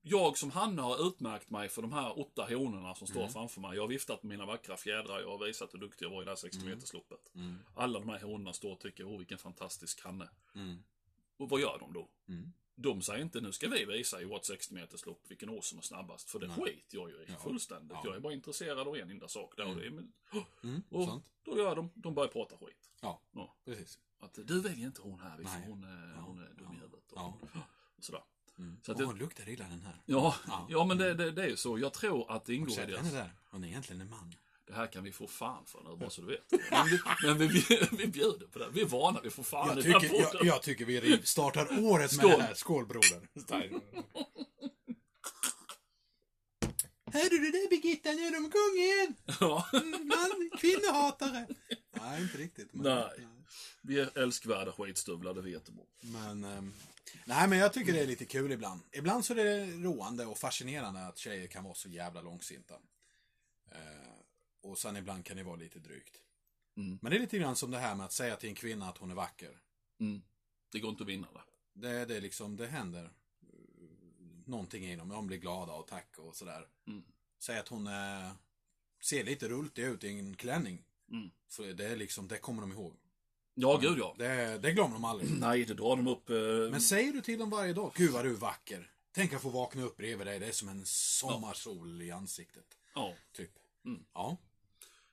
[0.08, 3.32] Jag som Hanna har utmärkt mig för de här åtta honorna som står Mm.
[3.34, 3.76] framför mig.
[3.76, 5.20] Jag har viftat med mina vackra fjädrar.
[5.20, 7.36] Jag har visat hur duktig jag var i det här 60-metersloppet.
[7.36, 7.58] Mm.
[7.76, 10.30] Alla de här honorna står och tycker, åh vilken fantastisk hanne.
[10.56, 10.84] Mm.
[11.38, 12.10] Och vad gör de då?
[12.28, 12.54] Mm.
[12.76, 16.30] De säger inte, nu ska vi visa i vårt 60-meterslopp vilken år som är snabbast.
[16.30, 16.56] För det Nej.
[16.56, 17.36] skiter jag ju i Ja.
[17.44, 17.92] fullständigt.
[17.92, 18.02] Ja.
[18.06, 19.58] Jag är bara intresserad av en enda sak.
[19.58, 20.12] Där, och är, men,
[20.64, 20.84] Mm.
[20.90, 21.32] och Sant.
[21.44, 22.90] då gör de, de börjar prata skit.
[23.02, 23.56] Ja, Ja.
[23.66, 24.00] precis.
[24.20, 25.64] Att du väljer inte hon här, liksom.
[25.64, 27.12] Hon, är, hon är dum i huvudet.
[27.12, 27.22] Och,
[27.98, 28.24] och sådär.
[28.60, 28.78] Mm.
[28.86, 30.02] Så att Åh, det- luktar illa den här.
[30.06, 30.68] Ja, Ja.
[30.70, 31.80] ja men det, det, det är ju så.
[31.80, 33.12] Jag tror att det du ingår i sett deras...
[33.12, 33.34] där?
[33.52, 34.34] Hon är egentligen en man.
[34.68, 36.52] Det här kan vi få fan för nu, bara så du vet.
[36.72, 38.70] Men vi, men vi, vi, vi bjuder på det.
[38.74, 40.48] Vi är vana, vi får fan Jag i tycker, jag, podden.
[40.48, 42.30] jag tycker vi startar året Skål.
[42.30, 42.54] med det här.
[42.54, 43.28] Skål broder.
[47.14, 48.12] Hörde du det Birgitta?
[48.12, 49.16] Nu är de igång igen!
[49.40, 49.66] Ja,
[50.04, 51.48] Man, kvinnohatare!
[52.02, 52.74] Nej, inte riktigt.
[52.74, 53.28] Men, Nej.
[53.82, 55.80] vi är älskvärda skitstövlar, det vet om.
[56.02, 56.74] Men, ehm,
[57.26, 58.82] nej, men jag tycker det är lite kul ibland.
[58.92, 62.74] Ibland så är det roande och fascinerande att tjejer kan vara så jävla långsinta.
[63.72, 64.16] Eh,
[64.62, 66.22] och sen ibland kan det vara lite drygt.
[66.78, 67.00] Mm.
[67.02, 68.98] Men det är lite grann som det här med att säga till en kvinna att
[68.98, 69.62] hon är vacker.
[70.00, 70.22] Mm.
[70.72, 71.42] Det går inte att vinna det.
[71.74, 73.12] Det, det är liksom, det händer
[74.46, 75.10] någonting i dem.
[75.10, 76.68] De blir glada och tack och sådär.
[76.88, 77.04] Mm.
[77.40, 78.32] Säg att hon eh,
[79.02, 80.84] ser lite rultig ut i en klänning.
[81.12, 81.32] Mm.
[81.50, 82.98] För det är liksom, det kommer de ihåg.
[83.56, 84.16] Ja, gud ja.
[84.18, 85.32] Det, det glömmer de aldrig.
[85.40, 86.30] Nej, det drar de upp.
[86.30, 88.92] Eh, Men säger du till dem varje dag, gud vad du är vacker.
[89.12, 92.78] Tänk att få vakna upp bredvid dig, det är som en sommarsol i ansiktet.
[92.96, 93.14] ja.
[93.34, 93.52] Typ.
[93.86, 94.04] Mm.
[94.14, 94.38] Ja.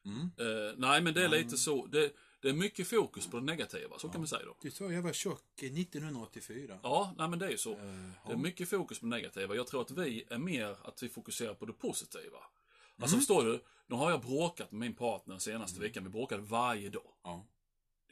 [0.05, 0.21] Mm.
[0.21, 1.87] Eh, nej, men det är lite så.
[1.87, 4.57] Det, det är mycket fokus på det negativa, så kan man säga då.
[4.63, 6.79] Du sa jag var tjock 1984.
[6.83, 7.71] Ja, nej men det är ju så.
[7.73, 8.37] Eh, Det är ja.
[8.37, 9.55] mycket fokus på det negativa.
[9.55, 12.23] Jag tror att vi är mer att vi fokuserar på det positiva.
[12.39, 13.03] Mm.
[13.03, 13.61] Alltså förstår du?
[13.87, 16.05] Nu har jag bråkat med min partner senaste veckan.
[16.05, 17.13] Vi bråkade varje dag.
[17.23, 17.45] Ja.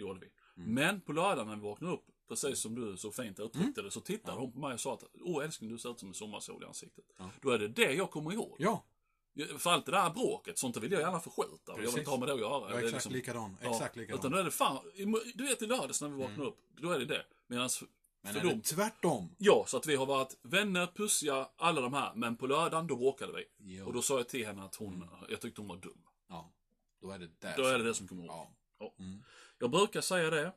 [0.01, 0.31] Det gjorde vi.
[0.63, 0.75] Mm.
[0.75, 4.01] Men på lördagen när vi vaknade upp, precis som du så fint uttryckte det, så
[4.01, 4.41] tittade Ja.
[4.41, 6.67] hon på mig och sa att Åh älskling, du ser ut som en sommarsol i
[6.67, 7.05] ansiktet.
[7.19, 7.31] Ja.
[7.43, 8.57] Då är det det jag kommer ihåg.
[8.59, 8.85] Ja,
[9.59, 11.25] För allt det där bråket, sånt vill jag gärna av.
[11.67, 12.69] Jag vill inte ha med det att göra.
[12.69, 13.57] är exakt liksom- likadan.
[13.63, 14.19] Ja, Exakt likadan.
[14.19, 14.79] Utan då är det fan,
[15.35, 17.25] du vet i lördags när vi vaknade upp, då är det det.
[17.47, 17.69] Medan
[18.23, 19.35] Men är det tvärtom?
[19.39, 22.15] ja, så att vi har varit vänner, pussiga, alla de här.
[22.15, 23.45] Men på lördagen, då bråkade vi.
[23.59, 23.87] Jo.
[23.87, 26.03] Och då sa jag till henne att hon, jag tyckte hon var dum.
[26.29, 26.53] Ja.
[27.01, 27.57] Då är det där.
[27.57, 28.31] Då är det det som kommer ihåg.
[28.33, 28.51] Ja.
[28.79, 28.95] Ja.
[28.99, 29.23] Mm.
[29.61, 30.53] Jag brukar säga det.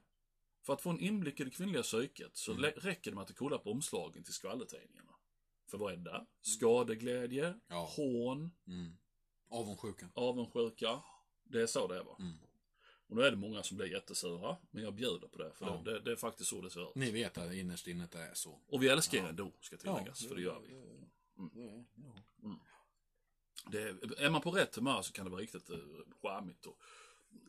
[0.61, 2.63] För att få en inblick i det kvinnliga psyket så Mm.
[2.63, 5.13] räcker det med att du kollar på omslagen till skvallertidningarna.
[5.71, 6.25] För vad är det där?
[6.41, 7.89] Skadeglädje, Ja.
[7.97, 8.97] hån, Mm.
[9.49, 10.09] Avundsjuka.
[10.13, 11.01] avundsjuka.
[11.43, 12.15] Det är så det är va.
[12.19, 12.37] Mm.
[13.07, 14.57] Och då är det många som blir jättesura.
[14.71, 15.51] Men jag bjuder på det.
[15.53, 15.81] För Ja.
[15.85, 16.95] det, det, är faktiskt så det ser ut.
[16.95, 18.61] Ni vet att innerst inne det är så.
[18.67, 20.27] Och vi älskar er ändå, ska tilläggas.
[20.27, 20.73] för det gör vi.
[21.37, 22.59] Mm.
[23.71, 25.77] Det är, är man på rätt humör så kan det vara riktigt uh,
[26.21, 26.65] charmigt.
[26.65, 26.77] Och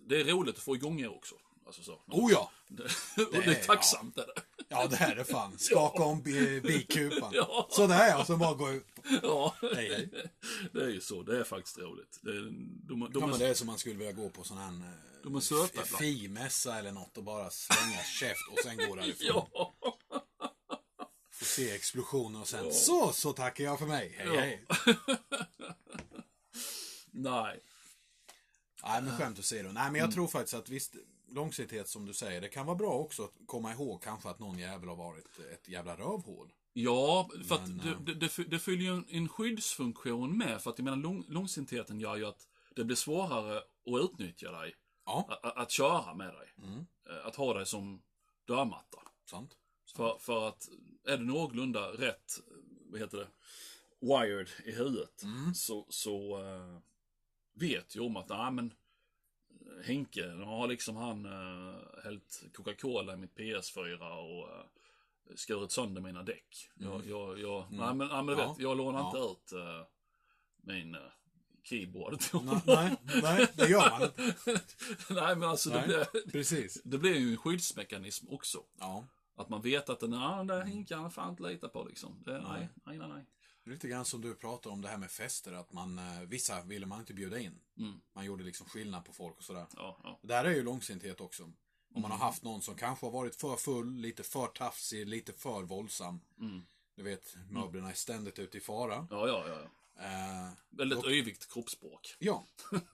[0.09, 1.35] det är roligt att få igång er också.
[1.67, 2.01] Alltså så.
[2.09, 2.51] Oh ja!
[2.69, 2.83] Det,
[3.27, 4.19] och det är tacksamt.
[4.19, 4.33] Är det.
[4.69, 5.59] Ja, det här är fan.
[5.59, 7.33] Skaka om bi- bikupan.
[7.35, 7.69] Ja.
[7.71, 8.87] Sådär ja, så bara gå ut.
[9.23, 10.11] Ja, Hej, hej.
[10.73, 11.23] det är ju så.
[11.23, 12.19] Det är faktiskt roligt.
[12.23, 12.43] Det är,
[12.89, 14.69] de, de, Ja, men är, det är som man skulle vilja gå på sån här
[14.69, 19.47] eh, De är söta fi-mässa eller något och bara slänga käft och sen gå därifrån.
[19.53, 19.75] ja,
[21.33, 24.15] Få se explosionen och sen så, så tackar jag för mig.
[24.19, 24.41] Hej, Ja.
[24.41, 24.65] hej.
[27.11, 27.61] nej.
[28.85, 29.63] Nej, men skämt åsido.
[29.65, 29.97] Nej, men Mm.
[30.01, 30.95] jag tror faktiskt att visst,
[31.29, 34.59] långsiktighet som du säger, det kan vara bra också att komma ihåg kanske att någon
[34.59, 36.53] jävel har varit ett jävla rövhål.
[36.73, 40.63] Ja, för Men, att det, det, det, det fyller ju en, en skyddsfunktion med.
[40.63, 43.65] För att jag menar, lång, långsintheten gör ju att det blir svårare att
[44.11, 44.75] utnyttja dig.
[45.07, 46.49] Ja, Att, att, köra med dig.
[46.63, 46.87] Mm.
[47.11, 48.03] Eh, Att ha dig som
[48.47, 48.99] dörrmatta.
[49.31, 49.57] sant.
[49.97, 50.69] För, för att
[51.09, 52.41] är det någorlunda rätt,
[52.91, 53.29] vad heter det,
[54.01, 55.23] wired i huvudet.
[55.23, 55.55] Mm.
[55.55, 56.79] Så, så eh,
[57.55, 58.73] vet ju om att, nej men
[59.85, 64.65] Henke, nu har liksom han uh, hällt Coca-Cola i mitt PS4 och uh,
[65.37, 66.69] skurit sönder mina däck.
[66.75, 68.39] Jag, jag, jag, nej men, nej, men du Mm.
[68.45, 68.53] Ja.
[68.53, 69.07] vet, jag lånar Ja.
[69.07, 69.87] inte ut eh,
[70.57, 71.01] min uh,
[71.63, 72.61] keyboard till Nej, honom.
[72.67, 74.35] nej, nej, det gör man inte.
[75.15, 75.87] nej men alltså det Nej.
[75.87, 76.83] blir, Precis.
[76.85, 78.63] det blir ju en skyddsmekanism också.
[78.79, 79.05] Ja.
[79.37, 82.23] Att man vet att den, ah, den där Henke, han fan inte lita på liksom.
[82.25, 83.25] Det, nej, nej, nej, nej.
[83.65, 86.87] Lite grann som du pratar om det här med fester, att man, eh, vissa ville
[86.87, 87.61] man inte bjuda in.
[87.79, 88.01] Mm.
[88.13, 89.67] Man gjorde liksom skillnad på folk och sådär.
[89.77, 90.19] Ja, ja.
[90.23, 91.43] Det där är ju långsinthet också.
[91.43, 91.53] Om
[92.03, 92.11] man Mm.
[92.11, 96.21] har haft någon som kanske har varit för full, lite för tafsig, lite för våldsam.
[96.41, 96.63] Mm.
[96.97, 99.07] Du vet, möblerna är ständigt ute i fara.
[99.11, 99.69] Ja, ja, ja.
[100.05, 102.17] Eh, Väldigt yvigt kroppsspråk.
[102.19, 102.47] ja,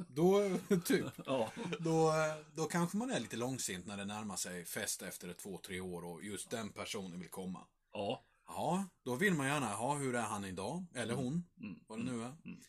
[0.09, 1.07] då, typ.
[1.27, 1.53] Ja.
[1.79, 5.39] Då, eh, då kanske man är lite långsint när det närmar sig fest efter ett,
[5.39, 7.67] två, tre år och just den personen vill komma.
[7.93, 8.23] Ja.
[8.61, 10.87] Ja, då vill man gärna ha hur är han idag?
[10.95, 11.81] Eller hon, Mm.
[11.87, 12.37] vad det nu är.
[12.45, 12.61] Mm.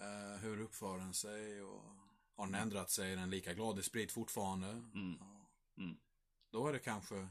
[0.00, 1.82] Eh, hur uppför den sig och
[2.36, 3.12] har den ändrat sig?
[3.12, 4.68] Är den lika glad i sprit fortfarande?
[4.68, 5.16] Mm.
[5.20, 5.50] Ja.
[5.78, 5.96] Mm.
[6.50, 7.28] Då är det kanske,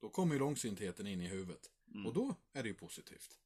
[0.00, 1.70] då kommer ju långsintheten in i huvudet.
[1.94, 2.06] Mm.
[2.06, 3.38] Och då är det ju positivt.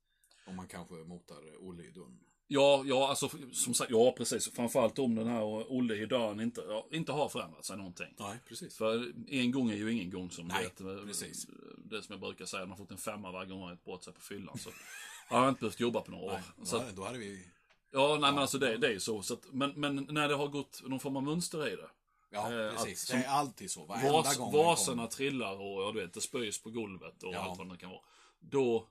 [0.46, 2.24] Om man kanske motar Olle i dörren.
[2.48, 4.52] Ja, ja, alltså som sagt, ja precis.
[4.52, 8.14] Framförallt om den här Olle i dörren inte, ja, inte har förändrat sig någonting.
[8.18, 8.76] Nej, precis.
[8.76, 10.80] För en gång är ju ingen gång som Nej, vet.
[10.80, 11.46] eh, precis.
[11.78, 13.84] Det som jag brukar säga, man har fått en femma varje gång man har ett
[13.84, 14.58] brott sig på fyllan.
[14.58, 14.70] Så
[15.28, 16.30] har jag inte behövt jobba på några år.
[16.56, 17.46] Nej, så att, hade, då hade vi,
[17.92, 19.22] ja, nej men alltså det, det är ju så.
[19.22, 21.88] så att, men, men när det har gått någon form av mönster i det.
[22.30, 23.10] ja Eh, precis.
[23.10, 23.84] att Det är som- alltid så.
[23.84, 27.38] Varenda Vas, gång vaserna trillar och ja, du vet, det spöjs på golvet och Ja.
[27.38, 28.00] allt vad det kan vara.
[28.40, 28.86] Då,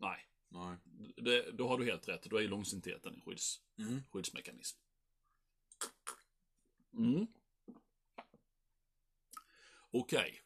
[0.00, 0.16] nej.
[0.56, 0.76] Nej.
[1.16, 2.22] Det, då har du helt rätt.
[2.22, 4.02] Då är ju långsintheten en skydds, Mm.
[4.12, 4.78] skyddsmekanism.
[6.92, 7.26] Mm.
[9.90, 10.42] Okej.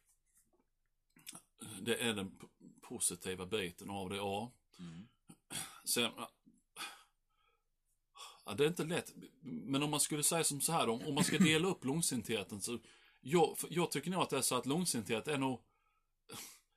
[1.80, 2.38] Det är den
[2.80, 4.52] positiva biten av det, ja.
[4.78, 5.08] Mm.
[5.84, 6.12] Sen,
[8.44, 9.12] ja, det är inte lätt.
[9.42, 12.60] Men om man skulle säga som så här, om, om man ska dela upp långsintheten
[12.60, 12.78] så,
[13.20, 15.60] jag, jag tycker nog att det är så att långsinthet är nog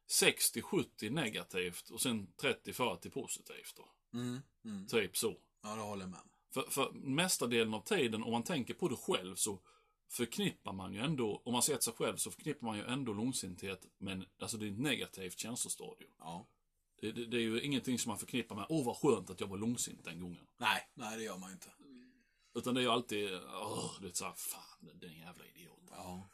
[0.07, 3.89] 60-70 negativt och sen 30-40 positivt då.
[4.17, 4.39] Mm.
[4.65, 4.87] Mm.
[4.87, 5.37] Typ så.
[5.61, 6.19] Ja, det håller jag med.
[6.53, 9.59] För, för mesta delen av tiden, om man tänker på det själv, så
[10.09, 13.85] förknippar man ju ändå, om man ser sig själv, så förknippar man ju ändå långsinthet
[13.97, 16.11] med, alltså det är ett negativt känslostadium.
[16.19, 16.47] Ja.
[17.01, 19.47] Det, det, det är ju ingenting som man förknippar med, åh vad skönt att jag
[19.47, 20.47] var långsint den gången.
[20.57, 21.69] Nej, nej det gör man inte.
[22.55, 25.87] Utan det är ju alltid, åh, det är såhär, fan den jävla idioten.
[25.97, 26.29] Ja.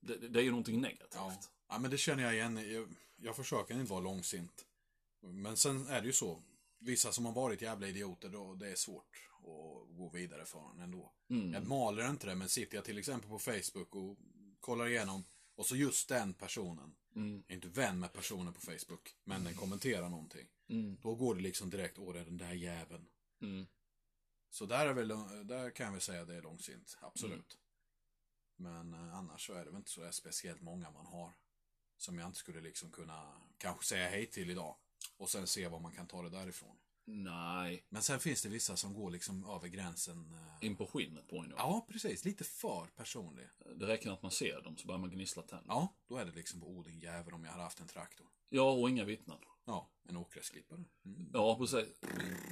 [0.00, 1.14] Det, det, det är ju någonting negativt.
[1.14, 1.38] Ja.
[1.68, 2.72] Ja, men det känner jag igen.
[2.72, 4.66] Jag, jag försöker inte vara långsint.
[5.20, 6.42] Men sen är det ju så.
[6.78, 10.80] Vissa som har varit jävla idioter, då det är svårt att gå vidare för en
[10.80, 11.12] ändå.
[11.30, 11.52] Mm.
[11.52, 14.16] Jag maler inte det, men sitter jag till exempel på Facebook och
[14.60, 15.24] kollar igenom
[15.54, 17.42] och så just den personen, Mm.
[17.46, 20.48] jag är inte vän med personen på Facebook, men den kommenterar någonting.
[20.68, 20.96] Mm.
[21.02, 23.08] Då går det liksom direkt, åh den där jäveln.
[23.42, 23.66] Mm.
[24.50, 25.08] Så där, är väl,
[25.46, 27.58] där kan jag väl säga att det är långsint, absolut.
[28.58, 28.90] Mm.
[28.90, 31.32] Men eh, annars så är det väl inte så speciellt många man har.
[31.96, 34.74] Som jag inte skulle liksom kunna kanske säga hej till idag.
[35.16, 36.76] Och sen se vad man kan ta det därifrån.
[37.08, 40.32] Nej, Men sen finns det vissa som går liksom över gränsen.
[40.60, 41.56] eh, in på skinnet på en då.
[41.58, 42.24] Ja, precis.
[42.24, 43.46] Lite för personlig.
[43.76, 45.66] Det räcker att man ser dem så börjar man gnissla tänder.
[45.68, 48.26] Ja, då är det liksom på din jävel om jag hade haft en traktor.
[48.48, 49.38] Ja, och inga vittnen.
[49.66, 50.84] Ja, en åkgräsklippare.
[51.04, 51.30] Mm.
[51.32, 51.84] Ja, precis.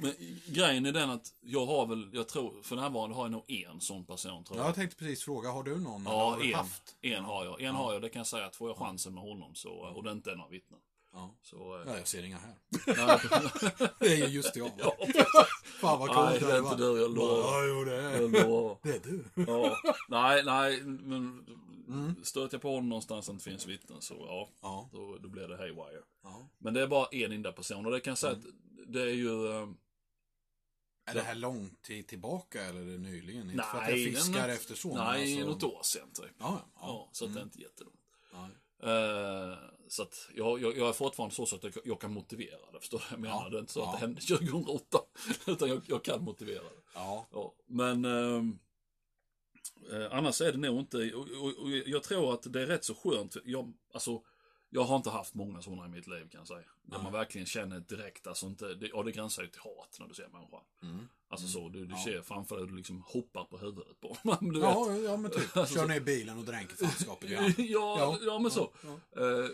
[0.01, 0.13] Men
[0.47, 3.81] grejen är den att jag har väl, jag tror, för närvarande har jag nog en
[3.81, 4.67] sån person tror jag.
[4.67, 6.03] Jag tänkte precis fråga, har du någon?
[6.03, 6.95] Ja, har en, haft?
[7.01, 7.61] en har jag.
[7.61, 10.03] En har jag, det kan jag säga att får jag chansen med honom så, och
[10.03, 10.79] det inte är några vittnen.
[11.17, 11.35] Ja.
[11.41, 12.55] Så, eh, ja, jag ser inga här.
[12.87, 13.19] nej.
[13.99, 14.71] Det är ju just jag.
[14.77, 14.97] ja,
[15.81, 17.37] Fan vad coolt Nej, det är inte du, jag lovar.
[17.37, 18.77] Ja, jo, det är, Jag lovar.
[18.83, 19.23] det är du.
[19.47, 19.77] Ja.
[20.09, 21.45] Nej, nej, men
[22.23, 24.89] stöter jag på honom någonstans där det inte finns vittnen så ja, Ja.
[24.93, 26.03] då, då blir det haywire.
[26.23, 26.49] ja.
[26.57, 28.43] Men det är bara en enda person och det kan jag säga att
[28.87, 29.47] det är ju...
[29.51, 29.67] eh,
[31.05, 33.41] Är det här lång tid tillbaka eller är det nyligen?
[33.43, 34.95] Inte Nej, för att jag fiskar den- efter så.
[34.97, 35.49] Nej, alltså...
[35.51, 36.25] något år sedan typ.
[36.39, 37.09] Ja, Ja, ja.
[37.11, 37.99] så att det är inte jättelångt.
[38.83, 39.57] Eh,
[39.87, 42.79] så att jag, jag, jag är fortfarande så, så att jag, jag kan motivera det.
[42.79, 43.43] Förstår du jag menar?
[43.43, 43.85] Ja, Det är inte så ja.
[43.85, 44.99] att det hände 2008.
[45.47, 46.81] Utan jag, kan motivera det.
[46.93, 47.27] ja.
[47.31, 48.41] Ja, men eh,
[50.11, 52.95] annars är det nog inte, och, och, och jag tror att det är rätt så
[52.95, 53.37] skönt.
[53.45, 54.21] Jag, alltså,
[54.69, 56.67] jag har inte haft många sådana i mitt liv kan jag säga.
[56.83, 60.07] Där man verkligen känner direkt, alltså inte, det, ja det gränsar ju till hat när
[60.07, 60.61] du ser människan.
[60.81, 61.07] Mm.
[61.27, 62.03] Alltså så, du, du Ja.
[62.03, 64.53] ser framför dig, du liksom hoppar på huvudet på honom.
[64.53, 64.69] Du vet.
[64.69, 65.53] Ja, ja, men typ.
[65.53, 67.53] Kör ner bilen och dränker fanskapet i hamn.
[67.57, 68.73] ja, ja, men så.
[68.83, 69.49] Ja, Eh,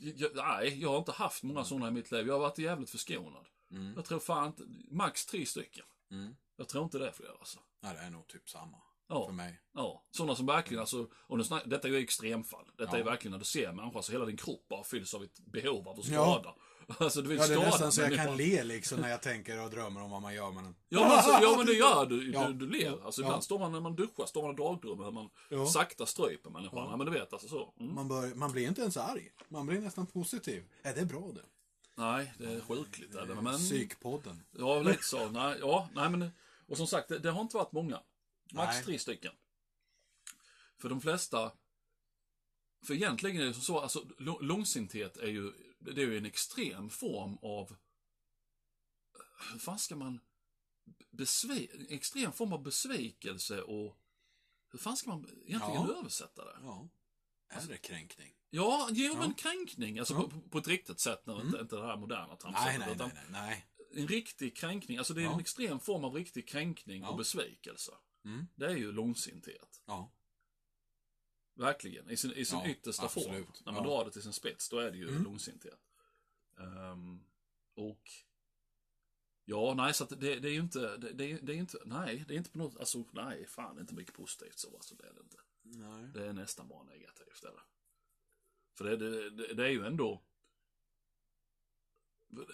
[0.00, 2.26] jag, nej, jag har inte haft många sådana i mitt liv.
[2.26, 3.46] Jag har varit jävligt förskonad.
[3.70, 3.92] Mm.
[3.96, 5.84] Jag tror fan inte, max tre stycken.
[6.10, 6.36] Mm.
[6.56, 7.58] Jag tror inte det är fler alltså.
[7.80, 8.76] Nej, det är nog typ samma.
[9.10, 9.26] Ja.
[9.26, 9.60] För mig.
[9.74, 12.64] Ja, sådana som verkligen, alltså, och nu snack, detta är ju extremfall.
[12.78, 12.98] Detta Ja.
[13.00, 15.88] är verkligen när du ser människan så hela din kropp bara fylls av ett behov
[15.88, 16.24] av att Ja.
[16.34, 16.54] skada.
[16.98, 19.22] Alltså du vill Ja, det är skada nästan så jag kan le liksom när jag
[19.22, 20.74] tänker och drömmer om vad man gör med den.
[20.88, 22.46] Ja men, alltså, ja men det gör du, Ja.
[22.48, 23.04] du, du ler.
[23.04, 23.26] Alltså Ja.
[23.26, 25.66] ibland står man när man duschar, står man och dagdrömmer hur man Ja.
[25.66, 26.78] sakta stryper människan.
[26.78, 26.88] Ja.
[26.90, 26.96] Ja.
[26.96, 27.74] men du vet alltså så.
[27.80, 27.94] Mm.
[27.94, 29.30] Man, bör, man blir inte ens arg.
[29.48, 30.64] Man blir nästan positiv.
[30.82, 31.44] Är det bra det?
[31.96, 33.14] Nej, det är sjukligt.
[33.14, 33.34] Är det.
[33.34, 34.42] Men, Psykpodden.
[34.58, 35.28] Ja, lite så.
[35.28, 36.30] Nej, ja, nej men,
[36.68, 38.00] och som sagt, det, det har inte varit många.
[38.52, 38.84] Max Nej.
[38.84, 39.32] tre stycken.
[40.78, 41.52] För de flesta,
[42.86, 46.90] för egentligen är det så, alltså lång- långsinthet är ju, det är ju en extrem
[46.90, 47.76] form av,
[49.52, 50.20] hur fan ska man,
[51.10, 53.96] besvi, en extrem form av besvikelse och,
[54.72, 55.94] hur fan ska man egentligen Ja.
[55.98, 56.58] översätta det?
[56.62, 56.88] Ja.
[57.48, 58.34] Är det kränkning?
[58.50, 59.18] Ja, jo Ja.
[59.18, 60.18] men kränkning, alltså Ja.
[60.24, 60.30] Mm.
[60.30, 62.62] på, på ett riktigt sätt, när inte, inte det här moderna tramset.
[62.64, 63.66] Nej, nej, nej, nej.
[63.94, 65.34] en riktig kränkning, alltså det är Ja.
[65.34, 67.92] en extrem form av riktig kränkning och besvikelse.
[68.24, 68.46] Mm.
[68.54, 69.82] Det är ju långsinthet.
[69.86, 70.12] Ja.
[71.54, 73.24] Verkligen, i sin, i sin Ja, yttersta form.
[73.26, 73.62] absolut.
[73.66, 73.90] När man Ja.
[73.90, 75.22] drar det till sin spets, då är det ju Mm.
[75.22, 75.80] långsinthet.
[76.58, 77.24] Ehm,
[77.74, 78.10] och
[79.44, 82.24] Ja, nej, så det, det är ju inte, det, det, är- det är inte, nej,
[82.28, 84.94] det är inte på något, alltså, nej, fan, det är inte mycket positivt så, alltså,
[84.94, 85.36] det är det inte.
[85.62, 86.08] Nej.
[86.14, 87.52] Det är nästan bara negativt, det.
[88.78, 90.22] För det, det, det, det är ju ändå,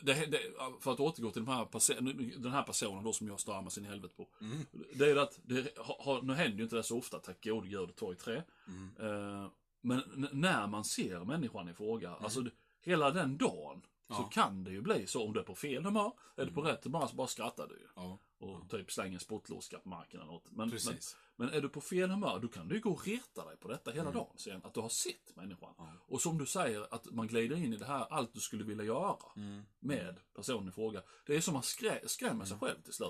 [0.02, 0.40] det, det,
[0.80, 3.84] för att återgå till de här, den här personen då som jag stör mig sin
[3.84, 4.28] helvete på.
[4.40, 4.58] Mm.
[4.94, 7.96] Det är att, det, har, nu händer ju inte det så ofta, tack gode gud,
[7.96, 8.42] tar ju trä.
[8.68, 8.90] Mm.
[9.00, 12.50] Eh, men när man ser människan i fråga, alltså det-
[12.82, 14.24] hela den dagen, så Mm.
[14.24, 14.28] Ja.
[14.42, 16.84] kan det ju bli så om du är på fel humör, är du på rätt
[16.84, 17.86] humör så bara skrattar du ju.
[17.96, 18.18] Ja.
[18.38, 20.50] Och typ slänger spottloska på marken eller något.
[20.50, 20.88] Men, Precis.
[20.88, 20.96] men
[21.38, 23.90] är du på fel humör, då kan du ju gå och reta dig på detta
[23.90, 24.60] hela dagen sen.
[24.64, 25.74] Att du har sett människan.
[25.78, 25.90] Mm.
[26.08, 28.84] Och som du säger, att man glider in i det här, allt du skulle vilja
[28.84, 29.62] göra Mm.
[29.80, 31.02] med personen i fråga.
[31.26, 33.08] Det är som att skrä, skrämmer sig själv till slut.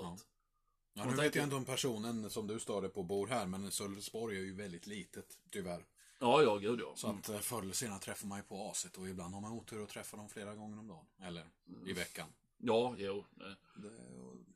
[0.93, 1.05] Ja.
[1.05, 4.41] Nu vet jag inte om personen som du störde på bor här, men Sölvesborg är
[4.41, 5.85] ju väldigt litet, tyvärr.
[6.19, 6.93] Ja, ja, gud ja.
[6.95, 9.51] Så att eh, förr eller senare träffar man ju på aset och ibland har man
[9.51, 11.05] otur att träffa dem flera gånger om dagen.
[11.21, 11.49] Eller
[11.85, 12.27] i veckan.
[12.57, 13.25] Ja, jo.
[13.35, 13.55] Det,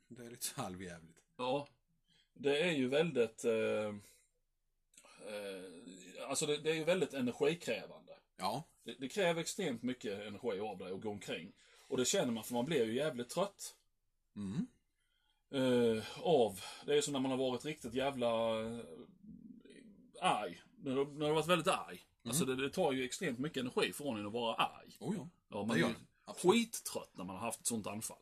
[0.08, 1.20] det är lite halvjävligt.
[1.38, 1.68] Ja,
[2.34, 3.46] det är ju väldigt...
[3.46, 3.88] Eh,
[5.28, 8.13] eh, alltså det, det är ju väldigt energikrävande.
[8.38, 11.52] Ja, Det, det kräver extremt mycket energi av dig att gå omkring.
[11.88, 13.76] Och det känner man för man blir ju jävligt trött.
[14.36, 14.67] mm.
[15.54, 18.80] Eh, av, det är som när man har varit riktigt jävla eh,
[20.22, 20.62] arg.
[20.76, 22.06] När du, när du har varit väldigt arg.
[22.26, 24.98] Alltså det, det tar ju extremt mycket energi från en att vara arg.
[25.00, 25.28] oh ja.
[25.50, 26.00] Ja, Det man är gör ju det.
[26.26, 26.54] Absolut.
[26.56, 28.17] skittrött när man har haft ett sånt anfall.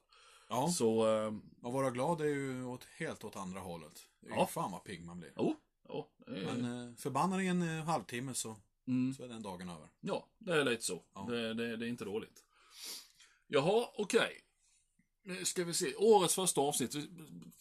[0.49, 4.07] Ja, Så, eh, och vara glad är ju åt, helt åt andra hållet.
[4.19, 4.47] Ja.
[4.47, 5.31] Fan vad pigg man blir.
[5.37, 5.55] jo,
[5.87, 8.55] ja, det är, Men eh, förbannar i en eh, halvtimme så,
[8.87, 9.13] mm.
[9.13, 9.89] så är den dagen över.
[9.99, 11.03] Ja, det är lite så.
[11.13, 11.21] Ja.
[11.29, 12.43] Det, det, det är inte dåligt.
[13.47, 14.41] Jaha, okej.
[15.23, 15.95] Nu ska vi se.
[15.95, 16.95] Årets första avsnitt.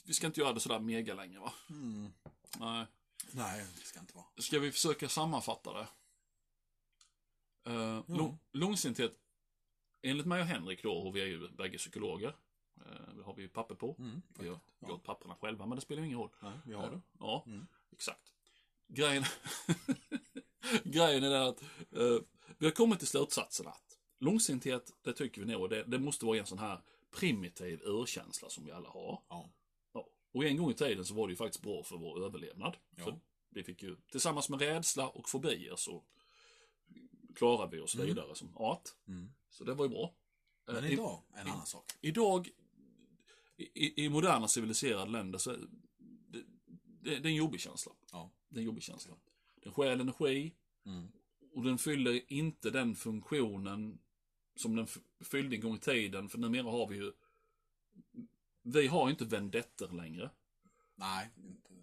[0.05, 1.53] Vi, ska inte göra det sådär mega länge, va?
[1.71, 2.13] Mm.
[2.59, 2.87] Nej.
[3.31, 4.27] Nej, det ska inte vara.
[4.37, 5.89] Ska vi försöka sammanfatta det?
[7.71, 9.13] Uh, lång, långsinthet.
[10.03, 12.37] Enligt mig och Henrik då, och vi är ju bägge psykologer.
[12.87, 13.97] Uh, det har vi ju papper på.
[13.99, 14.89] Mm, Vi har ja.
[14.89, 16.31] gjort papperna själva, men det spelar ingen roll.
[16.43, 17.01] Nej, vi har det.
[17.19, 17.67] Ja, Mm.
[17.93, 18.33] exakt.
[18.89, 19.25] Grejen,
[20.85, 21.63] grejen är att
[21.93, 22.19] eh,
[22.59, 26.39] vi har kommit till slutsatsen att långsinthet, det tycker vi nog, det, det måste vara
[26.39, 29.23] en sån här primitiv urkänsla som vi alla har.
[29.29, 29.51] Ja.
[29.93, 30.09] Ja.
[30.33, 32.77] Och en gång i tiden så var det ju faktiskt bra för vår överlevnad.
[32.97, 33.05] Ja.
[33.05, 33.19] För
[33.51, 36.05] vi fick ju, tillsammans med rädsla och fobier så
[37.35, 38.07] klarar vi oss Mm.
[38.07, 38.89] vidare som art.
[39.09, 39.33] Mm.
[39.51, 40.15] Så det var ju bra.
[40.67, 41.85] Men Eh, i- idag, en annan sak.
[42.01, 42.49] Idag,
[43.59, 45.51] i, i moderna civiliserade länder, så
[46.29, 46.43] det,
[47.01, 47.93] det, det är en jobbig känsla.
[48.13, 48.31] Ja.
[48.49, 49.15] Det är en jobbig känsla.
[49.63, 50.55] Den stjäl energi
[50.87, 51.09] Mm.
[51.55, 53.99] och den fyller inte den funktionen
[54.57, 54.87] som den
[55.21, 56.29] fyllde en gång i tiden.
[56.29, 57.13] För numera har vi ju
[58.63, 60.31] vi har inte vendetter längre.
[60.95, 61.31] Nej.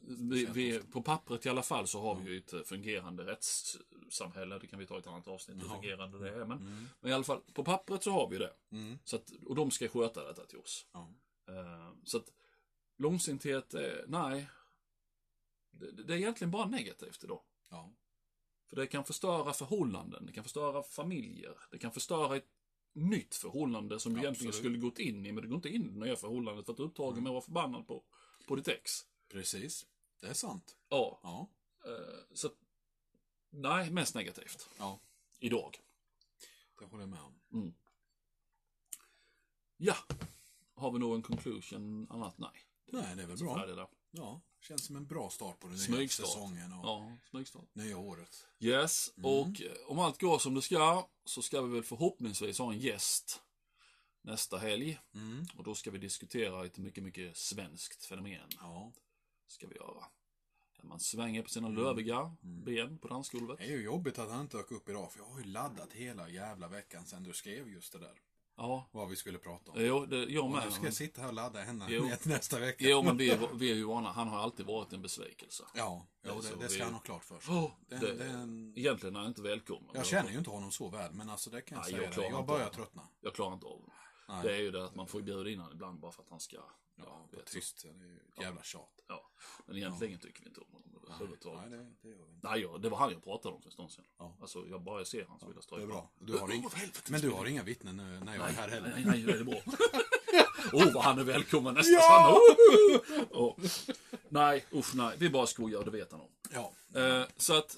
[0.07, 4.59] Vi, vi, på pappret i alla fall så har vi ju ett fungerande rättssamhälle.
[4.59, 6.45] Det kan vi ta i ett annat avsnitt hur fungerande det är.
[6.45, 6.85] Men, Mm.
[7.01, 8.53] men i alla fall, på pappret så har vi det.
[8.71, 8.97] Mm.
[9.03, 10.85] Så att, och de ska sköta detta till oss.
[10.93, 11.13] Ja.
[11.47, 12.33] Eh, så att
[12.97, 14.49] långsinthet, eh, nej.
[15.71, 17.41] Det, är egentligen bara negativt idag.
[17.69, 17.93] Ja.
[18.69, 22.49] För det kan förstöra förhållanden, det kan förstöra familjer, det kan förstöra ett
[22.93, 24.65] nytt förhållande som du egentligen Absolut.
[24.65, 26.77] skulle gått in i, men du går inte in i det nya förhållandet för att
[26.77, 28.03] du är upptagen med att vara förbannad på,
[28.47, 28.91] på ditt ex.
[29.31, 29.85] Precis.
[30.21, 30.77] Det är sant.
[30.89, 31.49] Ja, Ja.
[31.85, 32.49] eh, så
[33.49, 34.69] nej, mest negativt.
[34.77, 34.99] Ja.
[35.39, 35.77] Idag.
[36.79, 37.73] Det håller jag med om.
[39.77, 39.95] Ja,
[40.75, 42.37] har vi någon conclusion annat?
[42.37, 42.51] Nej.
[42.91, 43.55] Nej, det är väl bra.
[43.59, 43.87] Färdig där.
[44.11, 44.41] Ja.
[44.61, 46.27] Känns som en bra start på den nya Smygstart.
[46.27, 47.65] säsongen och Ja, smygstart.
[47.75, 48.45] nya året.
[48.59, 52.73] Yes, och eh, om allt går som det ska så ska vi väl förhoppningsvis ha
[52.73, 53.41] en gäst
[54.21, 54.99] nästa helg.
[55.13, 55.45] Mm.
[55.57, 58.49] Och då ska vi diskutera ett mycket, mycket svenskt fenomen.
[58.59, 58.91] Ja.
[59.47, 60.05] Ska vi göra.
[60.77, 61.83] Där man svänger på sina Mm.
[61.83, 63.57] löviga ben på dansgolvet.
[63.57, 65.93] Det är ju jobbigt att han inte dök upp idag, för jag har ju laddat
[65.93, 68.21] hela jävla veckan sedan du skrev just det där.
[68.57, 69.77] Ja, Vad vi skulle prata om.
[69.85, 70.65] jo, det, jag Och med.
[70.65, 72.09] nu ska jag sitta här och ladda henne Jo.
[72.23, 72.85] nästa vecka.
[72.89, 74.11] Jo, men vi är, vi är ju vana.
[74.11, 75.63] Han har alltid varit en besvikelse.
[75.75, 77.53] Ja, jo, så det, det ska vi- han ha klart för sig.
[77.55, 78.73] Oh, det, det, det är en...
[78.77, 79.89] Egentligen är han inte välkommen.
[79.93, 82.23] Jag känner ju inte honom så väl, men alltså det kan jag Nej, säga.
[82.25, 83.01] jag Jag, börjar av tröttna.
[83.21, 83.91] Jag klarar inte av det.
[84.33, 84.43] Nej.
[84.43, 86.39] Det är ju det att man får bjuda in honom ibland bara för att han
[86.39, 86.57] ska...
[86.95, 87.53] Ja, Ja, på vet så.
[87.53, 87.81] tyst.
[87.83, 88.89] Det är ett jävla tjat.
[89.07, 89.29] ja.
[89.65, 91.71] Men egentligen tycker vi inte om honom Nej, överhuvudtaget.
[91.71, 92.47] det, det gör vi inte.
[92.49, 94.05] Nej, ja, det var han jag pratade om för en stund sedan.
[94.17, 94.37] Ja.
[94.41, 96.09] Alltså, jag bara ser han så vill jag Det stryka är bra.
[96.19, 96.69] Du har ing...
[97.09, 98.89] Men du har inga vittnen nu när jag är här heller?
[98.95, 99.61] Nej, nej, det är bra.
[100.73, 102.39] Åh, oh, vad han är välkommen nästa Ja!
[102.39, 103.25] söndag.
[103.37, 103.59] Oh.
[104.29, 105.15] Nej, usch nej.
[105.19, 106.29] Vi bara skojar det vet han om.
[106.51, 106.73] Ja.
[107.01, 107.77] Eh, så att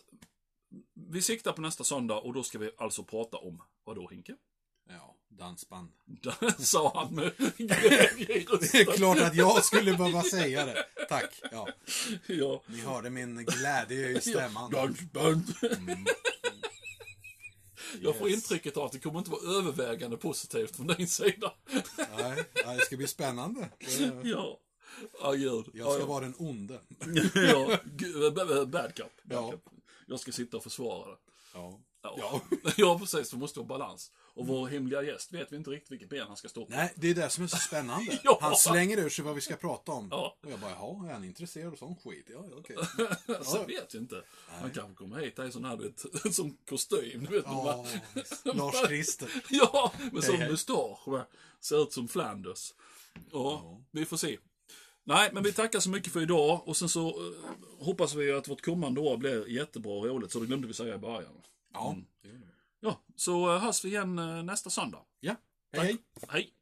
[0.93, 4.35] vi siktar på nästa söndag och då ska vi alltså prata om, vad då Hinke?
[4.89, 5.89] Ja, dansband.
[6.59, 10.85] Sa han med glädje i Det är klart att jag skulle behöva säga det.
[11.09, 11.41] Tack.
[11.51, 11.67] Ja,
[12.27, 12.63] Ja.
[12.67, 14.71] ni hörde min glädje i stämman.
[14.71, 15.53] Dansband.
[15.61, 16.05] Mm.
[18.01, 18.35] Jag får Yes.
[18.43, 21.53] intrycket av att det kommer inte vara övervägande positivt från din sida.
[22.17, 22.43] Nej,
[22.77, 23.69] det ska bli spännande.
[24.23, 24.59] Ja.
[25.21, 25.65] Ja, gud.
[25.73, 26.79] Jag ska ja, vara den onde.
[27.35, 27.77] ja.
[27.85, 29.05] B- b- Bad cup.
[29.23, 29.51] Bad Ja.
[29.51, 29.61] cup.
[30.07, 31.17] Jag ska sitta och försvara det.
[31.53, 32.41] Ja, Ja.
[32.77, 33.29] ja precis.
[33.29, 34.11] Det måste vara balans.
[34.37, 36.71] Och vår hemliga gäst vet vi inte riktigt vilket ben han ska stå på.
[36.71, 38.19] Nej, det är det som är så spännande.
[38.23, 38.37] Ja.
[38.41, 40.07] Han slänger ur sig vad vi ska prata om.
[40.11, 40.37] Ja.
[40.43, 42.25] Och jag bara, jaha, är han intresserad av sån skit?
[42.33, 42.77] Ja, ja, okej.
[43.43, 44.23] Så vet jag inte.
[44.47, 47.25] Han kanske kommer hit i sån här, vet, som kostym.
[47.29, 47.85] Du vet, Ja,
[48.43, 48.53] ja.
[48.53, 49.29] Lars-Christer.
[49.49, 51.07] ja, med sån mustasch.
[51.07, 51.27] va.
[51.61, 52.73] Ser ut som Flanders.
[53.31, 54.37] Ja, vi får se.
[55.03, 57.33] Nej, men vi tackar så mycket för idag och sen så eh,
[57.79, 60.95] hoppas vi att vårt kommande år blir jättebra och roligt, så det glömde vi säga
[60.95, 61.33] i början.
[61.73, 62.29] Ja, det.
[62.79, 65.05] Ja, så hörs vi igen eh, nästa söndag.
[65.19, 65.35] Ja,
[65.71, 65.97] hej hej.
[66.29, 66.56] Hej!